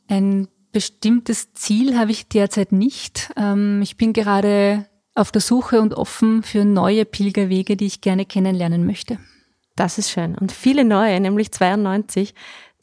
Ein 0.07 0.47
bestimmtes 0.71 1.53
Ziel 1.53 1.97
habe 1.97 2.11
ich 2.11 2.27
derzeit 2.27 2.71
nicht. 2.71 3.31
Ähm, 3.37 3.81
ich 3.81 3.97
bin 3.97 4.13
gerade 4.13 4.85
auf 5.15 5.31
der 5.31 5.41
Suche 5.41 5.81
und 5.81 5.93
offen 5.93 6.43
für 6.43 6.65
neue 6.65 7.05
Pilgerwege, 7.05 7.75
die 7.75 7.87
ich 7.87 8.01
gerne 8.01 8.25
kennenlernen 8.25 8.85
möchte. 8.85 9.17
Das 9.75 9.97
ist 9.97 10.11
schön. 10.11 10.35
Und 10.35 10.51
viele 10.51 10.83
neue, 10.83 11.19
nämlich 11.19 11.51
92, 11.51 12.33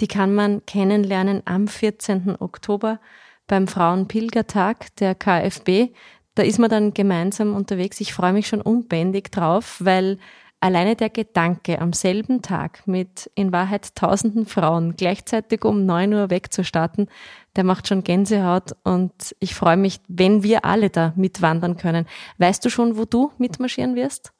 die 0.01 0.09
kann 0.09 0.35
man 0.35 0.64
kennenlernen 0.66 1.42
am 1.44 1.68
14. 1.68 2.37
Oktober 2.40 3.01
beim 3.46 3.68
Frauenpilgertag 3.68 4.94
der 4.96 5.14
KfB. 5.14 5.92
Da 6.35 6.42
ist 6.42 6.59
man 6.59 6.70
dann 6.70 6.92
gemeinsam 6.92 7.55
unterwegs. 7.55 8.01
Ich 8.01 8.12
freue 8.12 8.33
mich 8.33 8.49
schon 8.49 8.61
unbändig 8.61 9.31
drauf, 9.31 9.77
weil 9.81 10.18
Alleine 10.66 10.96
der 10.96 11.11
Gedanke, 11.11 11.81
am 11.81 11.92
selben 11.92 12.42
Tag 12.42 12.88
mit 12.88 13.31
in 13.37 13.52
Wahrheit 13.52 13.94
tausenden 13.94 14.46
Frauen 14.46 14.96
gleichzeitig 14.96 15.64
um 15.64 15.87
neun 15.87 16.12
Uhr 16.12 16.29
wegzustarten, 16.29 17.07
der 17.55 17.62
macht 17.62 17.87
schon 17.87 18.02
Gänsehaut 18.02 18.74
und 18.83 19.12
ich 19.38 19.55
freue 19.55 19.76
mich, 19.76 20.00
wenn 20.09 20.42
wir 20.42 20.64
alle 20.64 20.90
da 20.90 21.12
mitwandern 21.14 21.76
können. 21.76 22.07
Weißt 22.38 22.64
du 22.64 22.68
schon, 22.68 22.96
wo 22.96 23.05
du 23.05 23.31
mitmarschieren 23.38 23.94
wirst? 23.94 24.33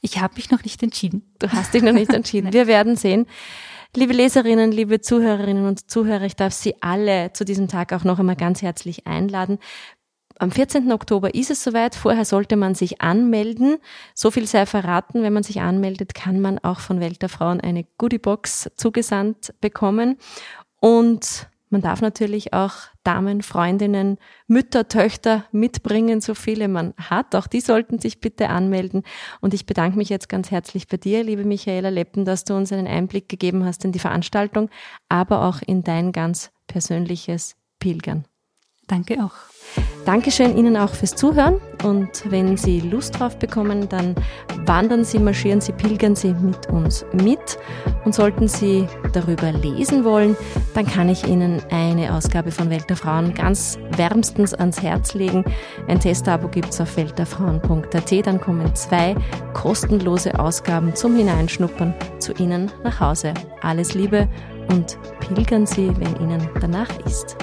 Ich 0.00 0.20
habe 0.20 0.34
mich 0.36 0.52
noch 0.52 0.62
nicht 0.62 0.80
entschieden. 0.84 1.34
Du 1.40 1.50
hast 1.50 1.74
dich 1.74 1.82
noch 1.82 1.90
nicht 1.90 2.12
entschieden. 2.12 2.52
wir 2.52 2.68
werden 2.68 2.94
sehen. 2.94 3.26
Liebe 3.96 4.12
Leserinnen, 4.12 4.70
liebe 4.70 5.00
Zuhörerinnen 5.00 5.66
und 5.66 5.90
Zuhörer, 5.90 6.22
ich 6.22 6.36
darf 6.36 6.52
Sie 6.52 6.80
alle 6.80 7.32
zu 7.32 7.44
diesem 7.44 7.66
Tag 7.66 7.92
auch 7.92 8.04
noch 8.04 8.20
einmal 8.20 8.36
ganz 8.36 8.62
herzlich 8.62 9.08
einladen. 9.08 9.58
Am 10.42 10.50
14. 10.50 10.90
Oktober 10.90 11.36
ist 11.36 11.52
es 11.52 11.62
soweit. 11.62 11.94
Vorher 11.94 12.24
sollte 12.24 12.56
man 12.56 12.74
sich 12.74 13.00
anmelden. 13.00 13.76
So 14.12 14.32
viel 14.32 14.48
sei 14.48 14.66
verraten. 14.66 15.22
Wenn 15.22 15.32
man 15.32 15.44
sich 15.44 15.60
anmeldet, 15.60 16.16
kann 16.16 16.40
man 16.40 16.58
auch 16.58 16.80
von 16.80 16.98
Welt 16.98 17.22
der 17.22 17.28
Frauen 17.28 17.60
eine 17.60 17.84
Goodiebox 17.96 18.72
zugesandt 18.74 19.54
bekommen. 19.60 20.16
Und 20.80 21.48
man 21.70 21.80
darf 21.80 22.00
natürlich 22.00 22.52
auch 22.52 22.72
Damen, 23.04 23.42
Freundinnen, 23.42 24.18
Mütter, 24.48 24.88
Töchter 24.88 25.44
mitbringen, 25.52 26.20
so 26.20 26.34
viele 26.34 26.66
man 26.66 26.92
hat. 26.96 27.36
Auch 27.36 27.46
die 27.46 27.60
sollten 27.60 28.00
sich 28.00 28.20
bitte 28.20 28.48
anmelden. 28.48 29.04
Und 29.40 29.54
ich 29.54 29.64
bedanke 29.64 29.96
mich 29.96 30.08
jetzt 30.08 30.28
ganz 30.28 30.50
herzlich 30.50 30.88
bei 30.88 30.96
dir, 30.96 31.22
liebe 31.22 31.44
Michaela 31.44 31.90
Leppen, 31.90 32.24
dass 32.24 32.42
du 32.42 32.54
uns 32.54 32.72
einen 32.72 32.88
Einblick 32.88 33.28
gegeben 33.28 33.64
hast 33.64 33.84
in 33.84 33.92
die 33.92 34.00
Veranstaltung, 34.00 34.70
aber 35.08 35.44
auch 35.44 35.62
in 35.64 35.84
dein 35.84 36.10
ganz 36.10 36.50
persönliches 36.66 37.54
Pilgern. 37.78 38.24
Danke 38.86 39.22
auch. 39.24 39.32
Dankeschön 40.04 40.56
Ihnen 40.56 40.76
auch 40.76 40.94
fürs 40.94 41.14
Zuhören 41.14 41.60
und 41.84 42.30
wenn 42.30 42.56
Sie 42.56 42.80
Lust 42.80 43.18
drauf 43.18 43.38
bekommen, 43.38 43.88
dann 43.88 44.16
wandern 44.66 45.04
Sie, 45.04 45.20
marschieren 45.20 45.60
Sie, 45.60 45.72
pilgern 45.72 46.16
Sie 46.16 46.34
mit 46.34 46.68
uns 46.70 47.06
mit 47.12 47.58
und 48.04 48.12
sollten 48.12 48.48
Sie 48.48 48.86
darüber 49.12 49.52
lesen 49.52 50.04
wollen, 50.04 50.36
dann 50.74 50.86
kann 50.86 51.08
ich 51.08 51.26
Ihnen 51.26 51.62
eine 51.70 52.12
Ausgabe 52.14 52.50
von 52.50 52.68
Welt 52.68 52.90
der 52.90 52.96
Frauen 52.96 53.32
ganz 53.32 53.78
wärmstens 53.96 54.54
ans 54.54 54.82
Herz 54.82 55.14
legen. 55.14 55.44
Ein 55.86 56.00
Testabo 56.00 56.48
gibt's 56.48 56.80
auf 56.80 56.96
weltderfrauen.at, 56.96 58.26
dann 58.26 58.40
kommen 58.40 58.74
zwei 58.74 59.14
kostenlose 59.52 60.36
Ausgaben 60.38 60.96
zum 60.96 61.14
Hineinschnuppern 61.14 61.94
zu 62.18 62.32
Ihnen 62.34 62.72
nach 62.82 62.98
Hause. 62.98 63.34
Alles 63.60 63.94
Liebe 63.94 64.28
und 64.68 64.98
pilgern 65.20 65.64
Sie, 65.64 65.92
wenn 65.98 66.16
Ihnen 66.16 66.48
danach 66.60 66.90
ist. 67.06 67.36